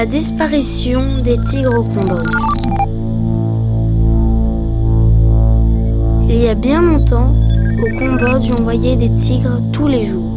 [0.00, 2.32] La disparition des tigres au Cambodge.
[6.26, 7.34] Il y a bien longtemps,
[7.82, 10.32] au Cambodge, on voyait des tigres tous les jours.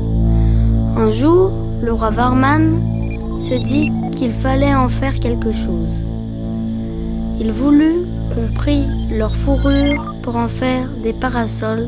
[0.97, 5.95] Un jour, le roi Varman se dit qu'il fallait en faire quelque chose.
[7.39, 8.01] Il voulut
[8.35, 11.87] qu'on prit leur fourrure pour en faire des parasols,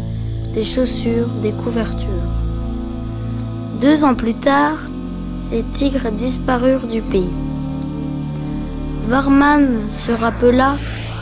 [0.54, 2.30] des chaussures, des couvertures.
[3.82, 4.77] Deux ans plus tard,
[5.52, 7.35] les tigres disparurent du pays.
[9.08, 10.77] Varman se rappela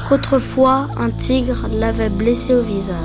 [0.08, 2.96] qu'autrefois un tigre l'avait blessé au visage.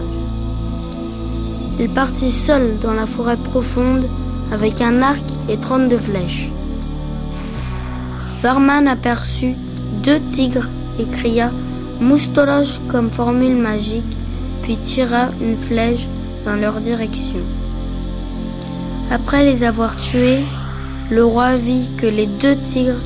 [1.80, 4.04] Il partit seul dans la forêt profonde
[4.52, 6.48] avec un arc et trente-deux flèches.
[8.40, 9.56] Varman aperçut
[10.04, 10.68] deux tigres
[11.00, 11.50] et cria
[12.00, 14.16] Moustologe comme formule magique,
[14.62, 16.06] puis tira une flèche
[16.46, 17.40] dans leur direction.
[19.10, 20.44] Après les avoir tués,
[21.10, 23.02] le roi vit que les deux tigres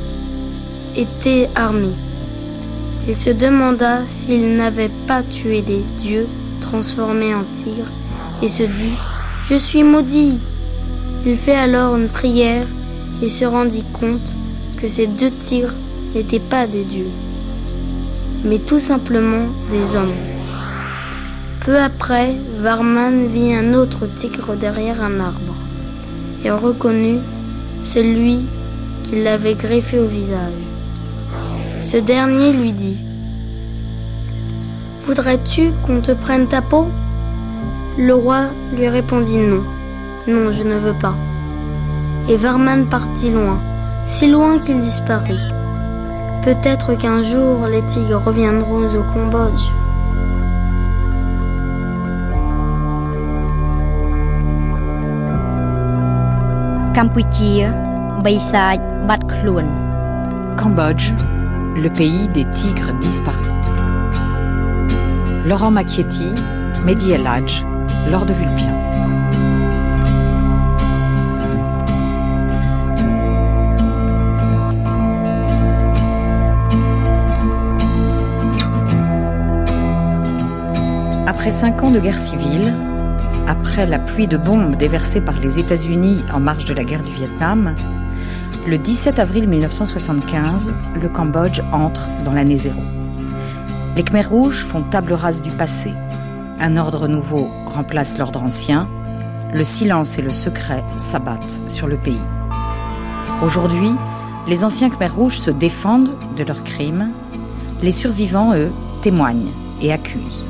[0.96, 1.96] étaient armés.
[3.08, 6.28] Il se demanda s'il n'avait pas tué des dieux
[6.60, 7.90] transformés en tigres
[8.42, 8.94] et se dit
[9.44, 10.38] Je suis maudit.
[11.26, 12.66] Il fait alors une prière
[13.22, 14.20] et se rendit compte
[14.80, 15.74] que ces deux tigres
[16.14, 17.10] n'étaient pas des dieux,
[18.44, 20.14] mais tout simplement des hommes.
[21.64, 25.54] Peu après, Varman vit un autre tigre derrière un arbre
[26.44, 27.20] et reconnut
[27.84, 28.40] celui
[29.04, 30.71] qui l'avait greffé au visage.
[31.92, 32.98] Ce dernier lui dit
[35.02, 36.86] Voudrais-tu qu'on te prenne ta peau?
[37.98, 39.62] Le roi lui répondit non.
[40.26, 41.14] Non, je ne veux pas.
[42.30, 43.60] Et Varman partit loin,
[44.06, 45.34] si loin qu'il disparut.
[46.42, 49.68] Peut-être qu'un jour les tigres reviendront au Cambodge.
[60.56, 61.12] Cambodge,
[61.76, 63.46] le pays des tigres disparus.
[65.46, 66.32] Laurent Macchietti,
[66.84, 67.64] Mehdi El Hadj,
[68.10, 68.78] Lord de Vulpien.
[81.26, 82.72] Après cinq ans de guerre civile,
[83.48, 87.12] après la pluie de bombes déversées par les États-Unis en marge de la guerre du
[87.12, 87.74] Vietnam,
[88.66, 92.80] le 17 avril 1975, le Cambodge entre dans l'année zéro.
[93.96, 95.92] Les Khmers rouges font table rase du passé.
[96.60, 98.88] Un ordre nouveau remplace l'ordre ancien.
[99.52, 102.20] Le silence et le secret s'abattent sur le pays.
[103.42, 103.90] Aujourd'hui,
[104.46, 107.10] les anciens Khmers rouges se défendent de leurs crimes.
[107.82, 108.70] Les survivants, eux,
[109.02, 109.50] témoignent
[109.80, 110.46] et accusent.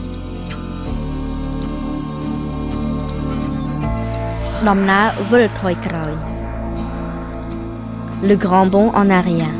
[8.22, 9.54] Le grand bond en arrière.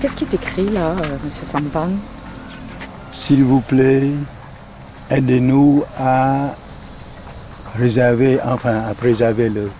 [0.00, 1.88] Qu'est-ce qui est écrit là, euh, Monsieur Sampan?
[3.12, 4.10] S'il vous plaît,
[5.10, 6.54] aidez-nous à
[7.76, 9.70] réserver, enfin à préserver le-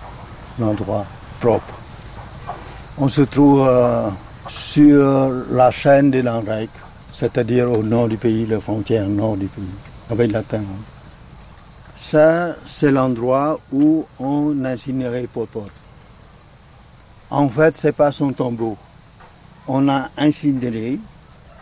[0.59, 1.05] l'endroit
[1.39, 1.78] propre.
[3.01, 4.09] On se trouve euh,
[4.49, 6.69] sur la chaîne des Langrec,
[7.13, 9.63] c'est-à-dire au nord du pays, la frontière nord du pays,
[10.09, 10.67] avec la Thaïlande.
[12.01, 15.69] Ça, c'est l'endroit où on incinérait Pol Pot.
[17.29, 18.75] En fait, c'est pas son tombeau.
[19.69, 20.99] On a incinéré,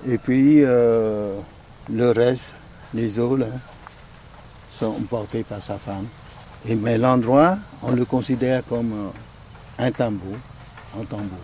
[0.08, 1.36] et puis euh,
[1.94, 2.46] le reste,
[2.96, 3.40] les os,
[4.80, 6.08] sont portés par sa femme.
[6.66, 10.36] Mais l'endroit, on le considère comme euh, un tambour,
[11.03, 11.38] tambour.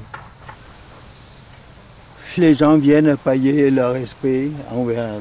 [2.37, 5.19] Les gens viennent payer leur respect envers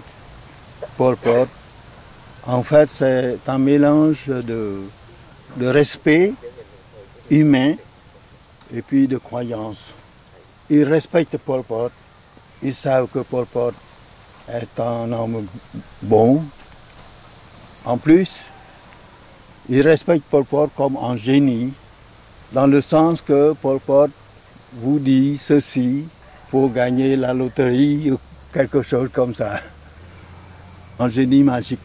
[0.96, 1.48] Pol Pot.
[2.46, 4.80] En fait, c'est un mélange de,
[5.56, 6.32] de respect
[7.30, 7.74] humain
[8.74, 9.90] et puis de croyance.
[10.70, 11.92] Ils respectent Pol Pot.
[12.62, 13.74] Ils savent que Pol Pot
[14.48, 15.46] est un homme
[16.02, 16.42] bon.
[17.84, 18.30] En plus,
[19.68, 21.72] ils respectent Pol Pot comme un génie,
[22.52, 24.10] dans le sens que Pol Pot
[24.74, 26.04] vous dit ceci
[26.50, 28.18] pour gagner la loterie ou
[28.52, 29.60] quelque chose comme ça.
[30.98, 31.80] Un génie magique.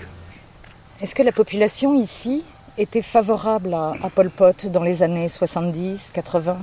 [1.02, 2.44] Est-ce que la population ici
[2.78, 6.58] était favorable à, à Pol Pot dans les années 70, 80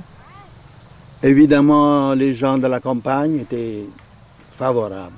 [1.23, 3.83] Évidemment, les gens de la campagne étaient
[4.57, 5.11] favorables.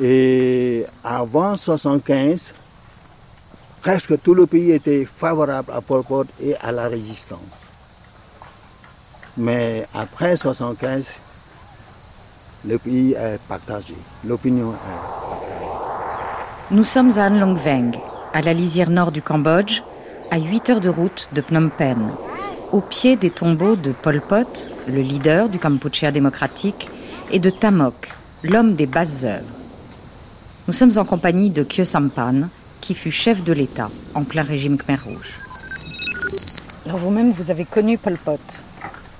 [0.00, 2.38] Et avant 75,
[3.80, 7.67] presque tout le pays était favorable à Pol Pot et à la résistance.
[9.38, 11.04] Mais après 75,
[12.66, 13.94] le pays est partagé,
[14.26, 17.92] l'opinion est Nous sommes à An Long Veng,
[18.34, 19.82] à la lisière nord du Cambodge,
[20.32, 22.10] à 8 heures de route de Phnom Penh,
[22.72, 26.88] au pied des tombeaux de Pol Pot, le leader du Kampuchea démocratique,
[27.30, 28.10] et de Tamok,
[28.42, 29.46] l'homme des basses œuvres.
[30.66, 32.48] Nous sommes en compagnie de Khieu Sampan,
[32.80, 35.38] qui fut chef de l'État en plein régime Khmer Rouge.
[36.86, 38.40] Alors vous-même, vous avez connu Pol Pot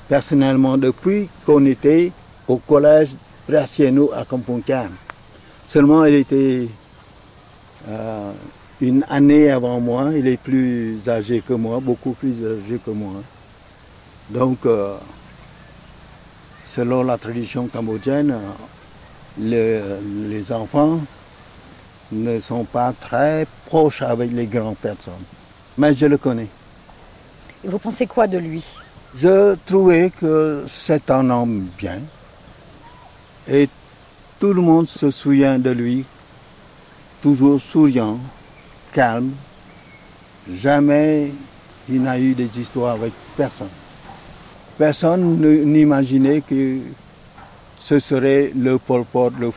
[0.08, 2.10] Personnellement, depuis qu'on était
[2.48, 3.10] au collège
[3.46, 4.62] Pracieno à Kampong
[5.68, 6.66] Seulement, il était
[7.88, 8.32] euh,
[8.80, 10.10] une année avant moi.
[10.16, 13.12] Il est plus âgé que moi, beaucoup plus âgé que moi.
[14.30, 14.96] Donc, euh,
[16.74, 18.34] selon la tradition cambodgienne,
[19.38, 19.80] les,
[20.28, 20.98] les, enfants
[22.12, 25.12] ne sont pas très proches avec les grandes personnes.
[25.76, 26.48] Mais je le connais.
[27.62, 28.64] Et vous pensez quoi de lui?
[29.16, 31.98] Je trouvais que c'est un homme bien.
[33.50, 33.68] Et
[34.38, 36.04] tout le monde se souvient de lui,
[37.22, 38.18] toujours souriant,
[38.92, 39.30] calme.
[40.52, 41.32] Jamais
[41.88, 43.68] il n'a eu des histoires avec personne.
[44.76, 46.78] Personne n'imaginait que
[47.80, 49.50] ce serait le Pot, le,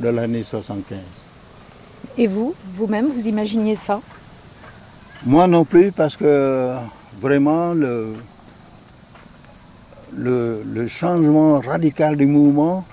[0.00, 0.98] de l'année 75.
[2.18, 4.00] Et vous, vous-même, vous imaginiez ça?
[5.26, 6.74] Moi non plus, parce que
[7.20, 8.14] vraiment le,
[10.16, 12.84] le, le changement radical du mouvement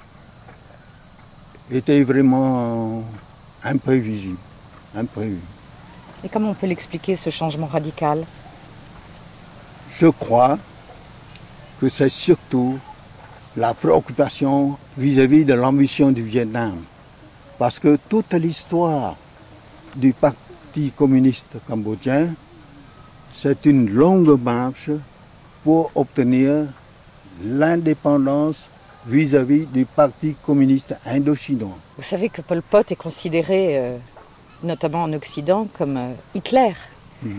[1.72, 3.04] était vraiment
[3.64, 4.38] imprévisible,
[4.98, 5.40] imprévu.
[6.24, 8.24] Et comment on peut l'expliquer, ce changement radical?
[9.98, 10.58] Je crois
[11.80, 12.78] que c'est surtout
[13.56, 16.74] la préoccupation vis-à-vis de l'ambition du Vietnam.
[17.60, 19.16] Parce que toute l'histoire
[19.96, 22.28] du Parti communiste cambodgien,
[23.36, 24.90] c'est une longue marche
[25.64, 26.66] pour obtenir
[27.42, 28.56] l'indépendance
[29.08, 31.78] vis-à-vis du Parti communiste indochinois.
[31.98, 33.98] Vous savez que Pol Pot est considéré, euh,
[34.64, 36.74] notamment en Occident, comme euh, Hitler.
[37.24, 37.30] Mmh.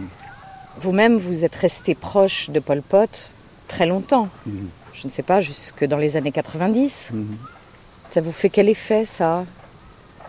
[0.82, 3.30] Vous-même, vous êtes resté proche de Pol Pot
[3.68, 4.28] très longtemps.
[4.46, 4.52] Mmh.
[4.92, 7.08] Je ne sais pas, jusque dans les années 90.
[7.12, 7.24] Mmh.
[8.10, 9.44] Ça vous fait quel effet, ça?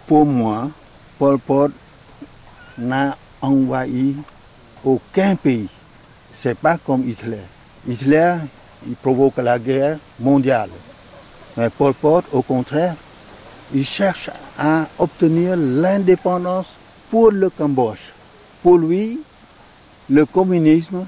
[0.07, 0.69] Pour moi,
[1.19, 1.71] Pol Pot
[2.77, 4.15] n'a envahi
[4.83, 5.67] aucun pays.
[6.41, 7.41] C'est pas comme Hitler.
[7.87, 8.35] Hitler,
[8.87, 10.69] il provoque la guerre mondiale.
[11.57, 12.95] Mais Pol Pot, au contraire,
[13.73, 14.29] il cherche
[14.59, 16.67] à obtenir l'indépendance
[17.09, 18.11] pour le Cambodge.
[18.61, 19.19] Pour lui,
[20.09, 21.05] le communisme,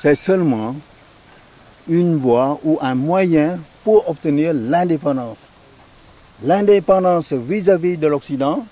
[0.00, 0.74] c'est seulement
[1.88, 5.38] une voie ou un moyen pour obtenir l'indépendance.
[6.42, 8.64] L'indépendance vis-à-vis de l'Occident,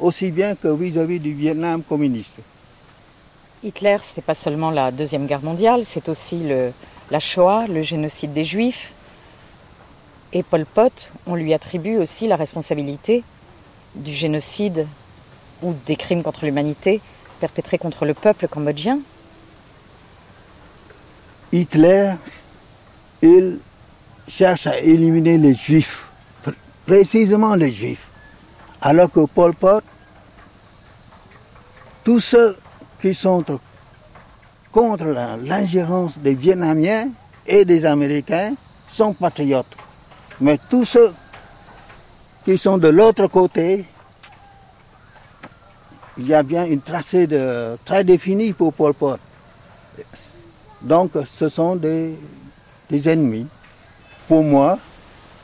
[0.00, 2.36] aussi bien que vis-à-vis du Vietnam communiste.
[3.62, 6.70] Hitler, ce n'est pas seulement la Deuxième Guerre mondiale, c'est aussi le,
[7.10, 8.92] la Shoah, le génocide des Juifs.
[10.32, 13.22] Et Pol Pot, on lui attribue aussi la responsabilité
[13.94, 14.86] du génocide
[15.62, 17.00] ou des crimes contre l'humanité
[17.40, 18.98] perpétrés contre le peuple cambodgien.
[21.52, 22.14] Hitler,
[23.22, 23.58] il
[24.28, 26.04] cherche à éliminer les Juifs,
[26.86, 28.08] précisément les Juifs.
[28.80, 29.82] Alors que Pol Pot,
[32.02, 32.56] tous ceux
[33.00, 33.44] qui sont
[34.74, 35.04] contre
[35.44, 37.06] l'ingérence des Vietnamiens
[37.46, 38.52] et des Américains
[38.90, 39.76] sont patriotes.
[40.40, 41.12] Mais tous ceux
[42.44, 43.84] qui sont de l'autre côté,
[46.18, 47.28] il y a bien une tracée
[47.84, 49.16] très définie pour Pol Pot.
[50.82, 52.18] Donc ce sont des,
[52.90, 53.46] des ennemis.
[54.26, 54.78] Pour moi,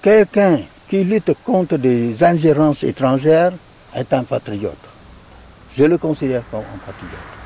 [0.03, 0.59] quelqu'un
[0.89, 3.53] qui lutte contre des ingérences étrangères
[3.95, 4.77] est un patriote.
[5.77, 7.40] Je le considère comme un patriote.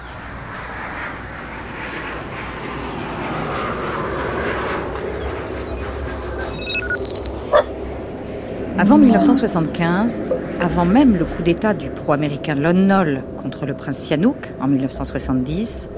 [8.77, 10.25] Avant 1975,
[10.61, 15.89] avant même le coup d'État du pro-américain Lon Nol contre le prince Sihanouk en 1970,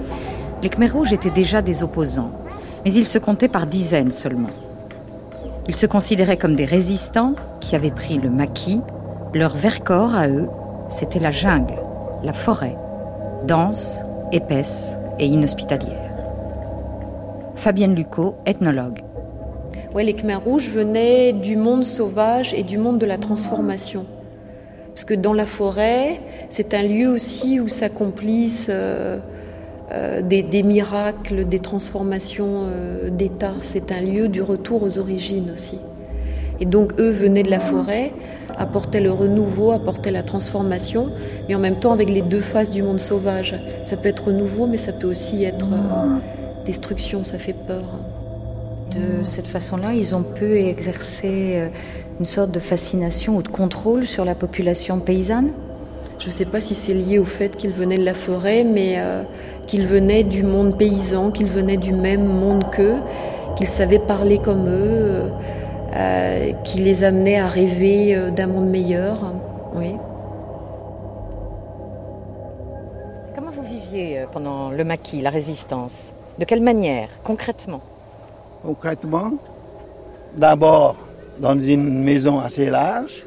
[0.63, 2.31] les Khmer Rouges étaient déjà des opposants,
[2.85, 4.51] mais ils se comptaient par dizaines seulement.
[5.69, 8.83] Ils se considéraient comme des résistants qui avaient pris le maquis.
[9.33, 10.49] Leur vercors à eux,
[10.91, 11.75] c'était la jungle,
[12.23, 12.77] la forêt,
[13.47, 14.03] dense,
[14.33, 16.13] épaisse et inhospitalière.
[17.55, 19.06] Fabienne Lucot, ethnologue.
[19.97, 24.05] Ouais, les Khmers rouges venaient du monde sauvage et du monde de la transformation.
[24.89, 29.17] Parce que dans la forêt, c'est un lieu aussi où s'accomplissent euh,
[29.93, 33.55] euh, des, miracles, des transformations euh, d'état.
[33.63, 35.79] C'est un lieu du retour aux origines aussi.
[36.61, 38.13] Et donc eux venaient de la forêt,
[38.59, 41.09] apportaient le renouveau, apportaient la transformation,
[41.49, 43.59] mais en même temps avec les deux faces du monde sauvage.
[43.85, 45.71] Ça peut être nouveau, mais ça peut aussi être
[46.67, 47.99] destruction, ça fait peur.
[48.97, 51.71] De cette façon-là, ils ont pu exercer
[52.19, 55.51] une sorte de fascination ou de contrôle sur la population paysanne
[56.19, 58.95] Je ne sais pas si c'est lié au fait qu'il venait de la forêt, mais
[58.99, 59.23] euh,
[59.67, 62.97] qu'il venait du monde paysan, qu'il venait du même monde qu'eux,
[63.57, 65.25] qu'il savait parler comme eux,
[65.95, 69.35] euh, qui les amenait à rêver euh, d'un monde meilleur.
[69.75, 69.97] Oui.
[73.35, 76.13] Comment vous viviez pendant le maquis, la résistance?
[76.39, 77.81] De quelle manière, concrètement?
[78.67, 79.31] Concrètement,
[80.35, 80.97] d'abord
[81.39, 83.23] dans une maison assez large,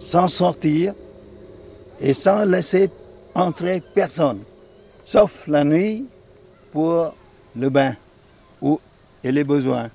[0.00, 0.94] sans sortir
[2.00, 2.88] et sans laisser
[3.34, 4.38] entrer personne,
[5.04, 6.06] sauf la nuit
[6.72, 7.12] pour
[7.54, 7.92] le bain
[8.62, 8.80] ou,
[9.22, 9.90] et les besoins.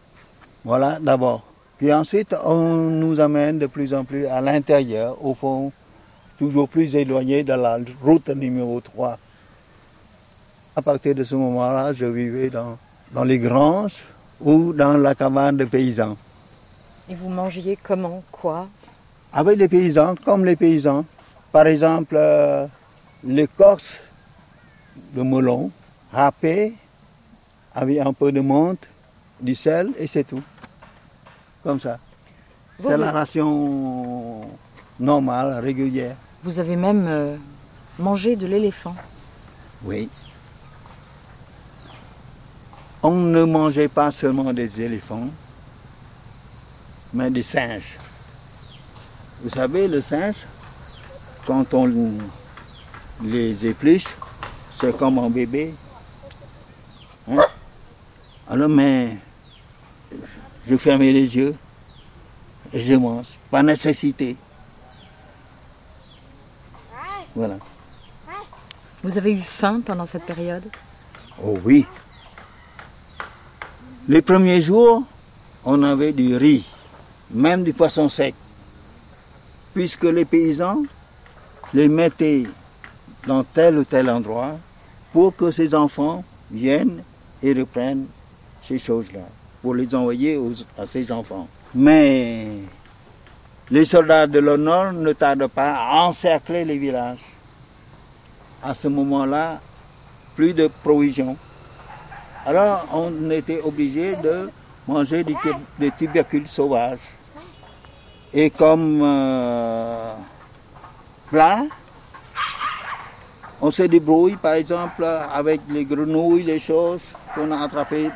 [0.64, 1.42] Voilà d'abord.
[1.80, 5.72] Puis ensuite, on nous amène de plus en plus à l'intérieur, au fond,
[6.38, 9.18] toujours plus éloigné de la route numéro 3.
[10.76, 12.78] À partir de ce moment-là, je vivais dans,
[13.14, 14.04] dans les granges
[14.42, 16.16] ou dans la cabane de paysans.
[17.10, 18.68] Et vous mangiez comment Quoi?
[19.34, 21.06] Avec les paysans, comme les paysans.
[21.52, 22.66] Par exemple, euh,
[23.24, 23.98] l'écorce
[25.14, 25.72] de melon
[26.12, 26.74] râpée
[27.76, 28.88] avec un peu de menthe,
[29.40, 30.42] du sel et c'est tout.
[31.64, 31.98] Comme ça.
[32.82, 34.42] C'est la ration
[35.00, 36.16] normale, régulière.
[36.44, 37.36] Vous avez même euh,
[38.00, 38.96] mangé de l'éléphant
[39.84, 40.10] Oui.
[43.04, 45.28] On ne mangeait pas seulement des éléphants,
[47.14, 47.98] mais des singes.
[49.44, 50.36] Vous savez, le singe,
[51.46, 52.12] quand on
[53.24, 54.08] les épluche,
[54.80, 55.74] c'est comme un bébé.
[57.30, 57.46] Hein?
[58.50, 59.16] Alors, mais
[60.68, 61.56] je fermais les yeux
[62.74, 64.36] et je mange, pas nécessité.
[67.36, 67.58] Voilà.
[69.04, 70.68] Vous avez eu faim pendant cette période?
[71.44, 71.86] Oh oui.
[74.10, 75.04] Les premiers jours,
[75.66, 76.64] on avait du riz
[77.32, 78.34] même du poisson sec,
[79.74, 80.82] puisque les paysans
[81.74, 82.44] les mettaient
[83.28, 84.52] dans tel ou tel endroit
[85.12, 87.04] pour que ces enfants viennent
[87.44, 88.06] et reprennent
[88.66, 89.20] ces choses-là,
[89.62, 90.40] pour les envoyer
[90.78, 91.48] à ces enfants.
[91.76, 92.48] Mais
[93.70, 97.26] les soldats de l'honneur ne tardent pas à encercler les villages.
[98.64, 99.60] À ce moment-là,
[100.36, 101.36] plus de provisions.
[102.48, 104.50] Alors on était obligé de
[104.88, 107.00] manger des tubercules sauvages.
[108.34, 110.14] Et comme euh,
[111.30, 111.64] plat,
[113.60, 117.02] on se débrouille par exemple avec les grenouilles, les choses
[117.36, 118.10] qu'on a attrapées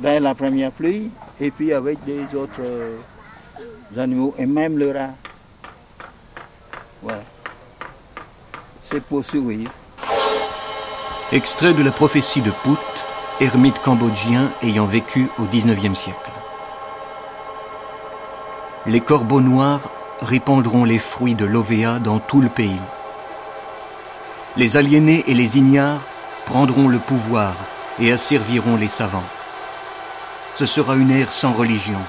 [0.00, 1.10] dans la première pluie,
[1.40, 2.98] et puis avec des autres euh,
[3.96, 5.14] animaux, et même le rat.
[7.02, 7.22] Voilà.
[8.90, 9.72] C'est pour survivre.
[11.32, 12.78] Extrait de la prophétie de Pout,
[13.40, 16.30] ermite cambodgien ayant vécu au XIXe siècle
[18.88, 19.90] les corbeaux noirs
[20.22, 22.80] répandront les fruits de l'Ovéa dans tout le pays.
[24.56, 26.00] Les aliénés et les ignares
[26.46, 27.54] prendront le pouvoir
[28.00, 29.28] et asserviront les savants.
[30.54, 32.00] Ce sera une ère sans religion,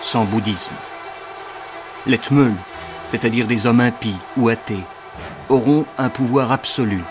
[0.00, 0.72] sans bouddhisme.
[2.06, 2.54] Les tmeuls,
[3.08, 4.84] c'est-à-dire des hommes impies ou athées,
[5.48, 7.02] auront un pouvoir absolu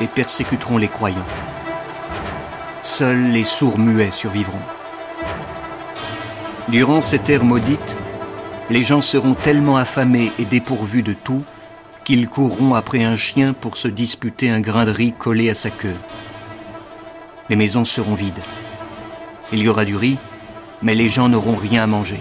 [0.00, 1.26] et persécuteront les croyants.
[2.82, 4.60] Seuls les sourds muets survivront.
[6.68, 7.96] Durant cette ère maudite,
[8.70, 11.42] les gens seront tellement affamés et dépourvus de tout
[12.04, 15.70] qu'ils courront après un chien pour se disputer un grain de riz collé à sa
[15.70, 15.96] queue.
[17.48, 18.42] Les maisons seront vides.
[19.52, 20.16] Il y aura du riz,
[20.82, 22.20] mais les gens n'auront rien à manger.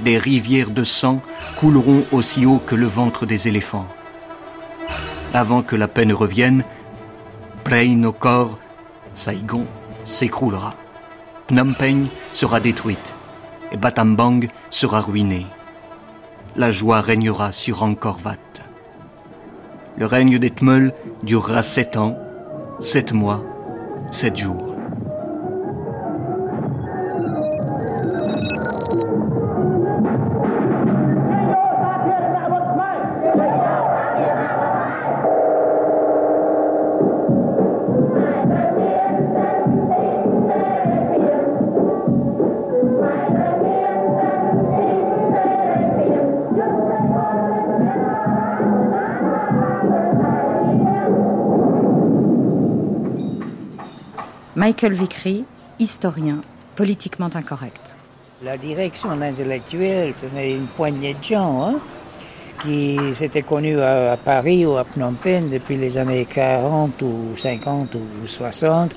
[0.00, 1.20] Des rivières de sang
[1.58, 3.86] couleront aussi haut que le ventre des éléphants.
[5.32, 6.64] Avant que la paix ne revienne,
[8.18, 8.58] corps,
[9.14, 9.64] Saigon
[10.04, 10.74] s'écroulera.
[11.48, 13.14] Phnom Penh sera détruite
[13.72, 15.46] et Batambang sera ruiné.
[16.56, 18.36] La joie régnera sur Angkor Wat.
[19.96, 22.16] Le règne des Tmeuls durera sept ans,
[22.80, 23.44] sept mois,
[24.10, 24.69] sept jours.
[54.70, 55.44] Michael Vickery,
[55.80, 56.42] historien,
[56.76, 57.96] politiquement incorrect.
[58.40, 61.80] La direction intellectuelle, n'est une poignée de gens hein,
[62.62, 67.96] qui s'étaient connus à, Paris ou à Phnom Penh depuis les années 40 ou 50
[67.96, 68.94] ou 60.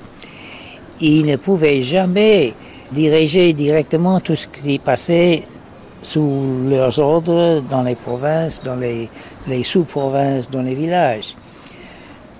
[1.00, 2.54] Ils ne pouvaient jamais
[2.92, 5.42] diriger directement tout ce qui passait
[6.02, 9.08] sous leurs ordres dans les provinces, dans les,
[9.64, 11.34] sous-provinces, dans les villages.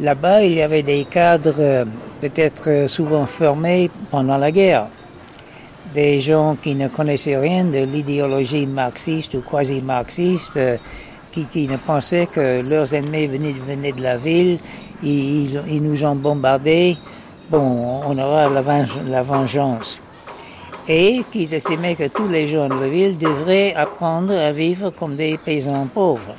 [0.00, 1.84] Là-bas, il y avait des cadres euh,
[2.20, 4.86] peut-être souvent formés pendant la guerre.
[5.94, 10.76] Des gens qui ne connaissaient rien de l'idéologie marxiste ou quasi-marxiste, euh,
[11.30, 14.58] qui, ne pensaient que leurs ennemis venaient, de la ville,
[15.02, 16.96] ils, ils, nous ont bombardés,
[17.50, 20.00] bon, on aura la vengeance
[20.88, 25.16] et qu'ils estimaient que tous les gens de la ville devraient apprendre à vivre comme
[25.16, 26.34] des paysans pauvres.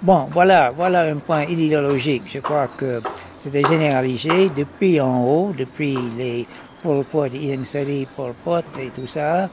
[0.00, 2.22] Bon, voilà, voilà un point idéologique.
[2.32, 3.02] Je crois que
[3.38, 6.46] c'était généralisé depuis en haut, depuis les
[6.80, 9.50] Pol Pot, Ian Sari, Pol Pot et tout ça,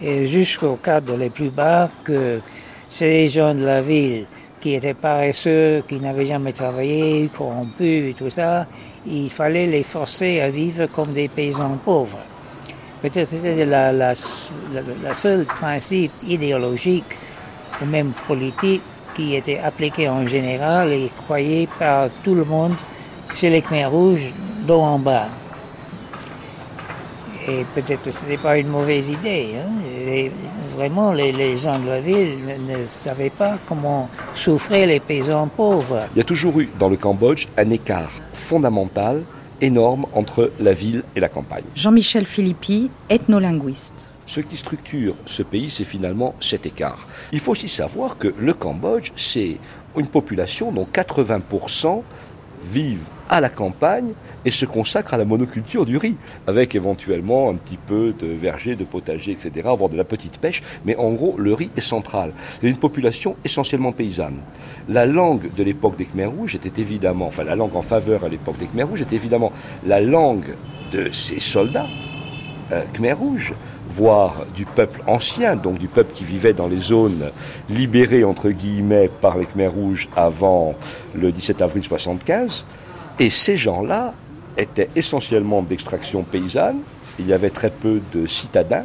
[0.00, 2.40] et jusqu'au cadre les plus bas que
[2.88, 4.26] ces gens de la ville
[4.58, 8.66] qui étaient paresseux, qui n'avaient jamais travaillé, corrompus et tout ça,
[9.06, 12.20] il fallait les forcer à vivre comme des paysans pauvres.
[13.02, 17.04] Peut-être c'était la, seule principe idéologique
[17.82, 18.82] ou même politique
[19.18, 22.74] qui était appliqué en général et croyé par tout le monde
[23.34, 24.32] chez les Khmer rouges
[24.64, 25.26] d'eau en bas.
[27.48, 29.56] Et peut-être que ce n'était pas une mauvaise idée.
[29.56, 30.30] Hein.
[30.76, 35.48] vraiment, les, les, gens de la ville ne, ne, savaient pas comment souffraient les paysans
[35.48, 36.02] pauvres.
[36.14, 39.22] Il y a toujours eu dans le Cambodge un écart fondamental
[39.60, 41.64] énorme entre la ville et la campagne.
[41.74, 44.10] Jean-Michel Philippi, ethnolinguiste.
[44.28, 47.06] Ce qui structure ce pays, c'est finalement cet écart.
[47.32, 49.56] Il faut aussi savoir que le Cambodge, c'est
[49.96, 52.02] une population dont 80%
[52.62, 54.12] vivent à la campagne
[54.44, 56.16] et se consacrent à la monoculture du riz,
[56.46, 60.62] avec éventuellement un petit peu de verger, de potager, etc., voire de la petite pêche,
[60.84, 62.34] mais en gros, le riz est central.
[62.60, 64.42] C'est une population essentiellement paysanne.
[64.90, 68.28] La langue de l'époque des Khmer Rouges était évidemment, enfin la langue en faveur à
[68.28, 69.52] l'époque des Khmer Rouges était évidemment
[69.86, 70.54] la langue
[70.92, 71.86] de ces soldats
[72.72, 73.54] euh, Khmer Rouges,
[73.98, 77.32] voire du peuple ancien, donc du peuple qui vivait dans les zones
[77.68, 80.76] libérées entre guillemets par les Khmer Rouges avant
[81.14, 82.64] le 17 avril 75.
[83.18, 84.14] Et ces gens-là
[84.56, 86.78] étaient essentiellement d'extraction paysanne.
[87.18, 88.84] Il y avait très peu de citadins,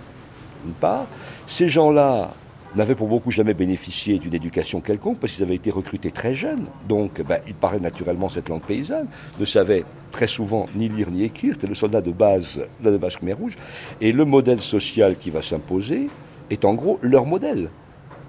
[0.64, 1.06] d'une part.
[1.46, 2.34] Ces gens-là
[2.76, 6.66] n'avaient pour beaucoup jamais bénéficié d'une éducation quelconque parce qu'ils avaient été recrutés très jeunes.
[6.88, 9.08] Donc, ben, ils parlaient naturellement cette langue paysanne,
[9.40, 11.54] ne savaient très souvent ni lire ni écrire.
[11.54, 13.58] C'était le soldat de base, de base Khmer Rouge.
[14.02, 16.10] Et le modèle social qui va s'imposer
[16.50, 17.70] est en gros leur modèle.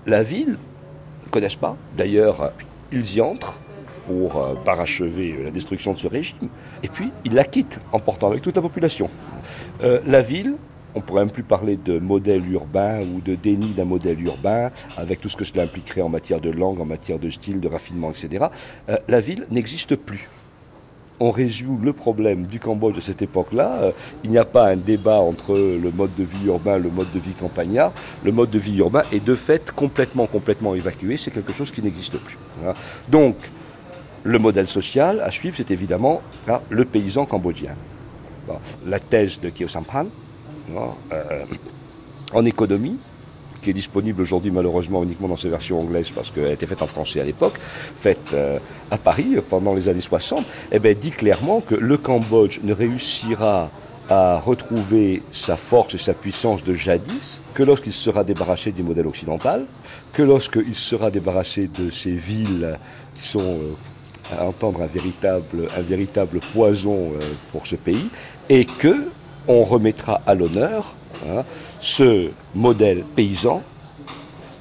[0.07, 0.57] La ville,
[1.23, 1.77] ils ne connaissent pas.
[1.97, 2.53] D'ailleurs,
[2.93, 3.61] ils y entrent
[4.07, 6.49] pour euh, parachever la destruction de ce régime.
[6.83, 9.09] Et puis, il la quitte en portant avec toute la population.
[9.83, 10.57] Euh, la ville,
[10.95, 15.21] on pourrait même plus parler de modèle urbain ou de déni d'un modèle urbain, avec
[15.21, 18.11] tout ce que cela impliquerait en matière de langue, en matière de style, de raffinement,
[18.11, 18.47] etc.
[18.89, 20.29] Euh, la ville n'existe plus.
[21.21, 23.93] On résout le problème du Cambodge de cette époque-là.
[24.25, 27.21] il n'y a pas un débat entre le mode de vie urbain le mode de
[27.21, 27.93] vie campagnard.
[28.25, 31.17] Le mode de vie urbain est de fait complètement, complètement évacué.
[31.17, 32.37] C'est quelque chose qui n'existe plus.
[33.09, 33.37] Donc,
[34.25, 36.21] le modèle social à suivre, c'est évidemment
[36.69, 37.77] le paysan cambodgien.
[38.85, 40.07] la thèse de Kyo Sampan,
[41.13, 41.45] euh,
[42.33, 42.97] en économie,
[43.63, 46.87] qui est disponible aujourd'hui malheureusement uniquement dans ses versions anglaises parce qu'elle était faite en
[46.87, 48.59] français à l'époque, faite euh,
[48.91, 53.71] à Paris pendant les années 60, eh bien, dit clairement que le Cambodge ne réussira
[54.11, 59.07] à retrouver sa force et sa puissance de jadis que lorsqu'il sera débarrassé du modèle
[59.07, 59.65] occidental,
[60.13, 62.79] que lorsqu'il sera débarrassé de ces villes
[63.15, 68.09] qui sont euh, à entendre un véritable, un véritable poison euh, pour ce pays,
[68.51, 69.09] et que
[69.49, 70.95] on remettra à l'honneur
[71.29, 71.45] hein,
[71.81, 73.63] ce modèle paysan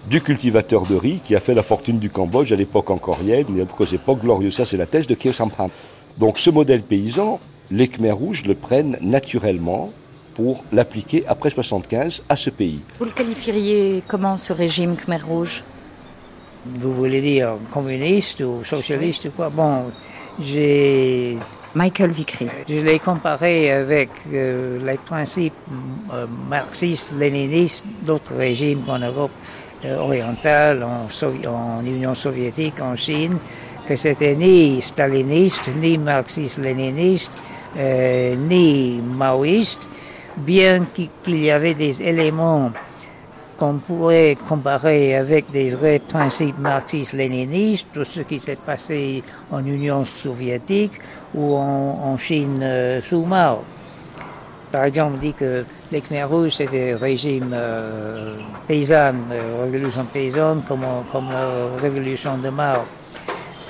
[0.07, 3.39] du cultivateur de riz qui a fait la fortune du Cambodge à l'époque encore et
[3.39, 4.55] à d'autres époques glorieuses.
[4.55, 5.69] Ça, c'est la thèse de Keo Samphan.
[6.17, 7.39] Donc, ce modèle paysan,
[7.71, 9.91] les Khmer rouges le prennent naturellement
[10.35, 12.79] pour l'appliquer après 75 à ce pays.
[12.99, 15.63] Vous le qualifieriez comment ce régime Khmer rouge?
[16.65, 19.49] Vous voulez dire communiste ou socialiste ou quoi?
[19.49, 19.83] Bon,
[20.39, 21.37] j'ai...
[21.75, 22.49] Michael Vickery.
[22.69, 25.53] Je l'ai comparé avec euh, les principes
[26.13, 29.31] euh, marxistes, léninistes d'autres régimes en Europe
[29.83, 31.07] euh, orientale, en,
[31.49, 33.37] en, Union soviétique, en Chine,
[33.87, 37.37] que c'était ni staliniste, ni marxiste-léniniste,
[37.75, 39.89] ni maoïste,
[40.37, 40.85] bien
[41.23, 42.71] qu'il y avait des éléments
[43.57, 50.05] qu'on pourrait comparer avec des vrais principes marxistes-léninistes, tout ce qui s'est passé en Union
[50.05, 50.93] soviétique
[51.35, 53.59] ou en, Chine euh, sous Mao.
[54.71, 60.05] Par exemple, on dit que les Khmer rouges, c'était un régime euh, paysan, euh, révolution
[60.05, 62.81] paysanne, comme, comme la révolution de Mao.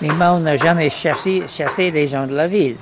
[0.01, 2.75] Mais Mao n'a jamais chassé, chassé les gens de la ville.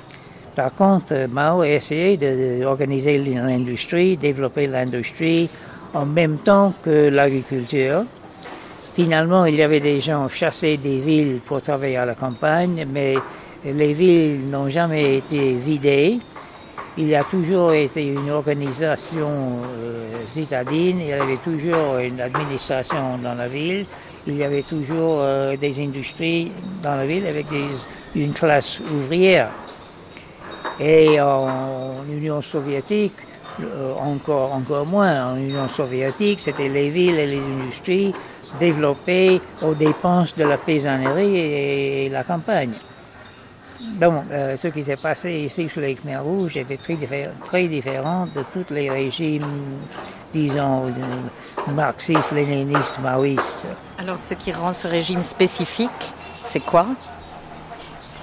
[0.54, 5.48] Par contre, Mao a essayé d'organiser l'industrie, développer l'industrie,
[5.94, 8.04] en même temps que l'agriculture.
[8.94, 13.14] Finalement, il y avait des gens chassés des villes pour travailler à la campagne, mais
[13.64, 16.18] les villes n'ont jamais été vidées.
[16.96, 23.18] Il y a toujours été une organisation euh, citadine, il y avait toujours une administration
[23.22, 23.86] dans la ville,
[24.26, 27.46] il y avait toujours euh, des industries dans la ville avec
[28.14, 29.48] une classe ouvrière.
[30.80, 33.14] Et en Union soviétique,
[33.60, 35.32] euh, encore, encore moins.
[35.32, 38.14] En Union soviétique, c'était les villes et les industries
[38.60, 42.72] développées aux dépenses de la paysannerie et la campagne.
[44.00, 46.96] Donc, euh, ce qui s'est passé ici sur les Khmer Rouges était très,
[47.44, 49.46] très différent de tous les régimes,
[50.32, 50.84] disons,
[51.74, 53.66] marxistes, léninistes, maoïstes.
[53.98, 56.86] Alors, ce qui rend ce régime spécifique, c'est quoi?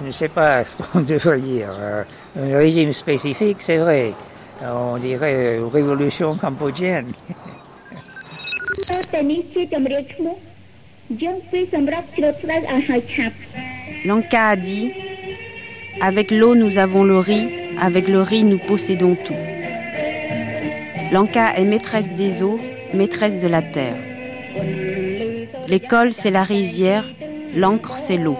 [0.00, 1.68] Je ne sais pas ce qu'on devrait dire.
[1.78, 2.04] Euh,
[2.38, 4.12] un régime spécifique, c'est vrai.
[4.62, 7.12] On dirait révolution cambodgienne.
[14.04, 14.92] Lanka a dit
[15.98, 17.48] Avec l'eau, nous avons le riz,
[17.80, 19.34] avec le riz, nous possédons tout.
[21.12, 22.60] Lanka est maîtresse des eaux,
[22.94, 23.96] maîtresse de la terre.
[25.66, 27.04] L'école, c'est la rizière,
[27.54, 28.36] l'encre, c'est l'eau.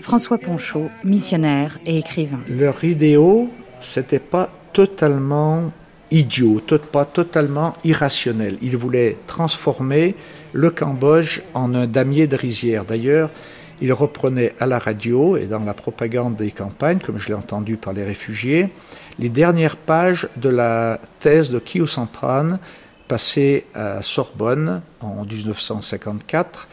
[0.00, 2.40] François Ponchot, missionnaire et écrivain.
[2.48, 3.48] Leur idéaux,
[3.80, 5.72] c'était pas totalement
[6.10, 6.60] idiot,
[6.92, 8.56] pas totalement irrationnel.
[8.62, 10.14] Ils voulaient transformer
[10.52, 12.84] le Cambodge en un damier de rizière.
[12.84, 13.30] D'ailleurs,
[13.80, 17.76] ils reprenaient à la radio et dans la propagande des campagnes, comme je l'ai entendu
[17.76, 18.68] par les réfugiés,
[19.18, 22.58] les dernières pages de la thèse de Kiyo Sampran
[23.14, 26.66] passé à Sorbonne en 1954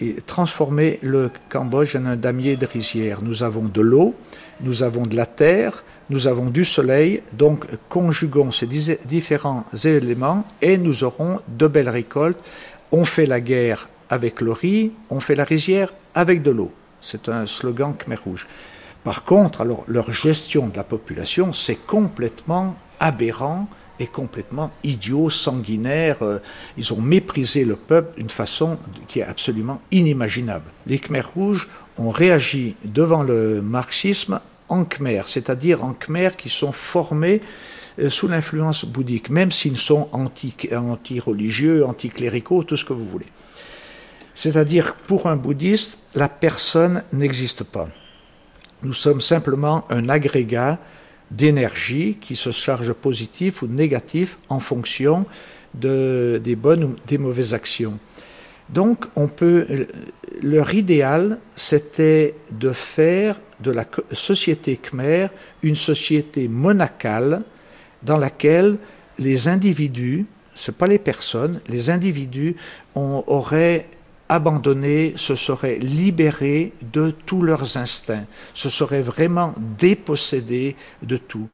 [0.00, 3.22] et transformer le Cambodge en un damier de rizière.
[3.22, 4.16] Nous avons de l'eau,
[4.62, 10.76] nous avons de la terre, nous avons du soleil, donc conjuguons ces différents éléments et
[10.76, 12.42] nous aurons de belles récoltes.
[12.90, 16.72] On fait la guerre avec le riz, on fait la rizière avec de l'eau.
[17.00, 18.48] C'est un slogan Khmer Rouge.
[19.04, 23.68] Par contre, alors, leur gestion de la population, c'est complètement aberrant
[23.98, 26.22] est complètement idiot, sanguinaire.
[26.22, 26.38] Euh,
[26.76, 28.78] ils ont méprisé le peuple d'une façon
[29.08, 30.70] qui est absolument inimaginable.
[30.86, 36.72] Les Khmer rouges ont réagi devant le marxisme en Khmer, c'est-à-dire en Khmer qui sont
[36.72, 37.40] formés
[37.98, 43.26] euh, sous l'influence bouddhique, même s'ils sont anti-religieux, anti-cléricaux, tout ce que vous voulez.
[44.34, 47.88] C'est-à-dire, pour un bouddhiste, la personne n'existe pas.
[48.82, 50.78] Nous sommes simplement un agrégat
[51.30, 55.26] d'énergie qui se charge positif ou négatif en fonction
[55.74, 57.98] de, des bonnes ou des mauvaises actions.
[58.68, 59.86] Donc, on peut,
[60.42, 65.28] leur idéal, c'était de faire de la société khmer
[65.62, 67.42] une société monacale
[68.02, 68.76] dans laquelle
[69.18, 72.56] les individus, ce pas les personnes, les individus
[72.94, 73.86] auraient
[74.28, 81.48] abandonnés, se seraient libérés de tous leurs instincts, se seraient vraiment dépossédés de tout.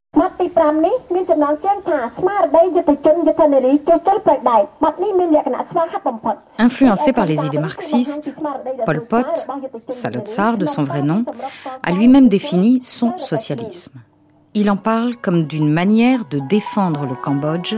[6.58, 8.37] Influencé par les idées marxistes,
[8.85, 9.48] Pol Pot,
[9.88, 11.24] Salotsar de son vrai nom,
[11.82, 14.00] a lui-même défini son socialisme.
[14.54, 17.74] Il en parle comme d'une manière de défendre le Cambodge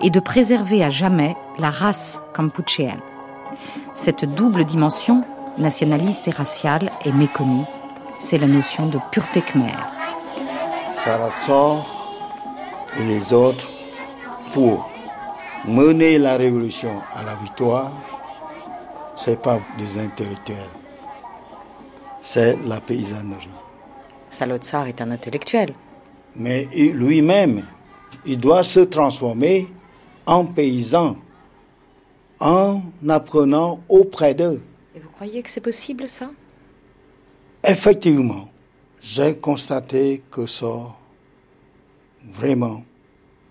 [0.00, 3.00] et de préserver à jamais la race kampuchéenne.
[3.94, 5.22] Cette double dimension,
[5.58, 7.64] nationaliste et raciale, est méconnue.
[8.18, 9.72] C'est la notion de pureté khmer.
[11.04, 11.86] Saratsor
[12.98, 13.68] et les autres,
[14.52, 14.88] pour
[15.66, 17.92] mener la révolution à la victoire,
[19.16, 20.56] c'est pas des intellectuels,
[22.22, 23.48] c'est la paysannerie.
[24.30, 25.74] Salotsar est un intellectuel.
[26.34, 27.64] Mais lui-même,
[28.26, 29.68] il doit se transformer
[30.26, 31.16] en paysan
[32.40, 34.62] en apprenant auprès d'eux.
[34.94, 36.30] Et vous croyez que c'est possible ça?
[37.62, 38.48] Effectivement,
[39.02, 40.94] j'ai constaté que ça,
[42.34, 42.84] vraiment,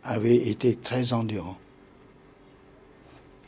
[0.04, 1.58] avait été très endurant.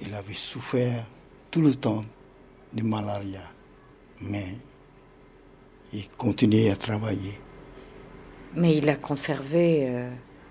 [0.02, 1.06] Il avait souffert
[1.52, 2.02] tout le temps
[2.74, 3.42] de malaria,
[4.22, 4.58] mais
[5.94, 7.40] il continuait à travailler.
[8.56, 10.10] Mais il a conservé euh,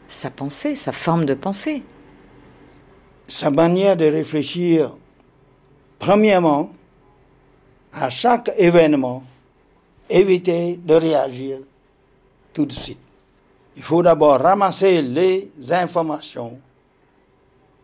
[0.09, 1.83] sa pensée, sa forme de pensée
[3.26, 4.90] sa manière de réfléchir,
[5.98, 6.70] premièrement,
[7.92, 9.22] à chaque événement,
[10.10, 11.58] éviter de réagir
[12.52, 12.98] tout de suite.
[13.76, 16.58] Il faut d'abord ramasser les informations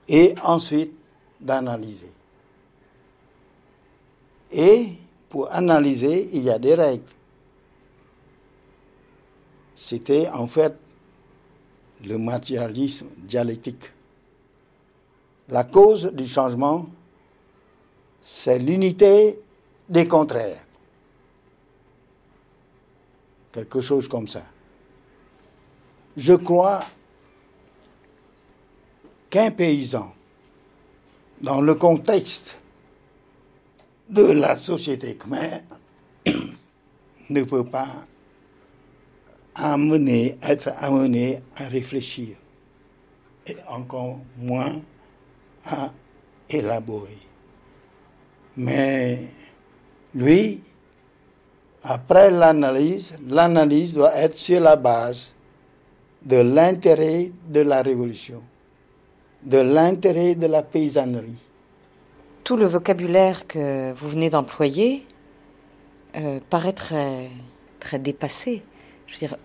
[0.06, 0.92] et ensuite
[1.40, 2.12] d'analyser.
[4.52, 4.88] Et
[5.28, 7.04] pour analyser, il y a des règles.
[9.74, 10.74] C'était en fait
[12.04, 13.92] le matérialisme dialectique.
[15.50, 16.86] La cause du changement,
[18.22, 19.40] c'est l'unité
[19.88, 20.64] des contraires.
[23.50, 24.44] Quelque chose comme ça.
[26.16, 26.84] Je crois
[29.28, 30.14] qu'un paysan,
[31.40, 32.56] dans le contexte
[34.08, 35.62] de la société khmer,
[37.30, 37.88] ne peut pas
[39.56, 42.36] être amené à réfléchir,
[43.46, 44.80] et encore moins
[45.66, 45.90] à
[46.48, 47.18] élaborer.
[48.56, 49.18] Mais
[50.14, 50.62] lui,
[51.82, 55.32] après l'analyse, l'analyse doit être sur la base
[56.22, 58.42] de l'intérêt de la révolution,
[59.42, 61.38] de l'intérêt de la paysannerie.
[62.44, 65.06] Tout le vocabulaire que vous venez d'employer
[66.16, 67.30] euh, paraît très,
[67.78, 68.62] très dépassé.
[69.06, 69.36] Je veux dire,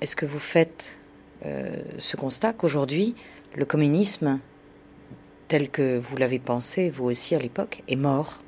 [0.00, 0.98] est-ce que vous faites
[1.44, 3.14] euh, ce constat qu'aujourd'hui,
[3.54, 4.40] le communisme,
[5.52, 8.40] tel que vous l'avez pensé, vous aussi à l'époque, est mort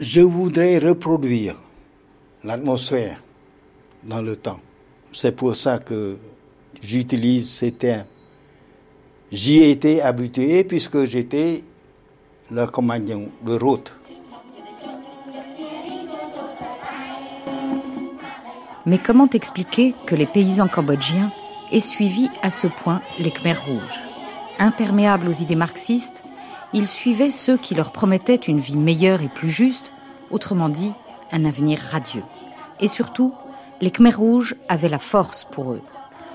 [0.00, 1.56] Je voudrais reproduire
[2.42, 3.22] l'atmosphère
[4.02, 4.58] dans le temps.
[5.12, 6.16] C'est pour ça que
[6.80, 8.06] j'utilise ces termes.
[9.30, 11.62] J'y ai été habitué puisque j'étais
[12.50, 13.94] le commandant de route.
[18.86, 21.30] Mais comment expliquer que les paysans cambodgiens
[21.70, 24.09] aient suivi à ce point les Khmers rouges?
[24.60, 26.22] Imperméables aux idées marxistes,
[26.74, 29.90] ils suivaient ceux qui leur promettaient une vie meilleure et plus juste,
[30.30, 30.92] autrement dit,
[31.32, 32.22] un avenir radieux.
[32.78, 33.32] Et surtout,
[33.80, 35.82] les Khmers rouges avaient la force pour eux.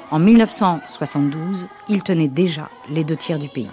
[0.09, 3.69] En 1972, ils tenaient déjà les deux tiers du pays.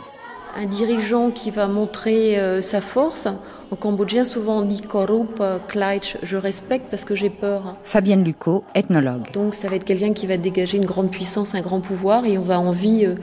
[0.55, 3.27] Un dirigeant qui va montrer euh, sa force,
[3.71, 7.77] au cambodgien souvent on dit Korup, euh, Kleitch, je respecte parce que j'ai peur.
[7.83, 9.33] Fabienne Lucot, ethnologue.
[9.33, 12.37] Donc ça va être quelqu'un qui va dégager une grande puissance, un grand pouvoir et
[12.37, 13.15] on va envie euh,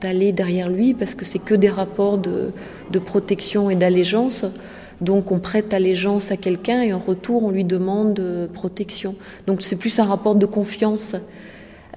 [0.00, 2.52] d'aller derrière lui parce que c'est que des rapports de,
[2.92, 4.44] de protection et d'allégeance.
[5.00, 9.16] Donc on prête allégeance à quelqu'un et en retour on lui demande protection.
[9.48, 11.16] Donc c'est plus un rapport de confiance.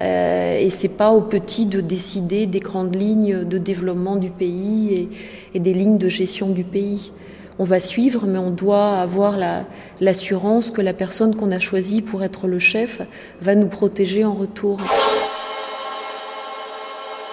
[0.02, 4.94] Euh, et c'est pas aux petits de décider des grandes lignes de développement du pays
[4.94, 5.08] et,
[5.54, 7.12] et des lignes de gestion du pays.
[7.58, 9.36] On va suivre, mais on doit avoir
[10.00, 13.02] l'assurance que la personne qu'on a choisie pour être le chef
[13.42, 14.78] va nous protéger en retour.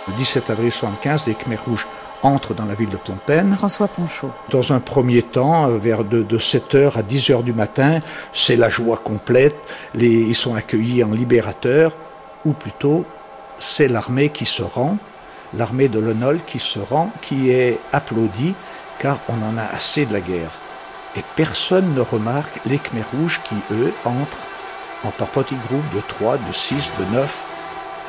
[0.10, 1.88] Le 17 avril 1975, les Khmers rouges
[2.24, 3.54] entrent dans la ville de Phnom Penh.
[3.54, 4.32] François Ponchot.
[4.50, 8.00] Dans un premier temps, euh, vers de, de 7h à 10h du matin,
[8.34, 9.56] c'est la joie complète.
[9.96, 11.94] Les, ils sont accueillis en libérateurs
[12.48, 13.06] ou plutôt
[13.60, 14.98] c'est l'armée qui se rend,
[15.56, 18.56] l'armée de Lenol qui se rend, qui est applaudie,
[19.00, 20.52] car on en a assez de la guerre.
[21.16, 24.38] Et personne ne remarque les Khmers rouges qui, eux, entrent
[25.04, 27.44] en par petits groupes de 3, de 6, de 9.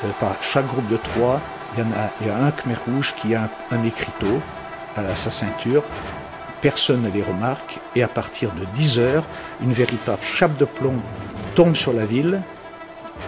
[0.05, 1.40] Euh, par chaque groupe de 3,
[1.74, 4.40] il y, en a, il y a un Khmer rouge qui a un, un écriteau
[4.96, 5.83] à sa ceinture.
[6.61, 7.79] Personne ne les remarque.
[7.94, 9.24] Et à partir de 10 heures,
[9.62, 10.96] une véritable chape de plomb
[11.55, 12.42] tombe sur la ville.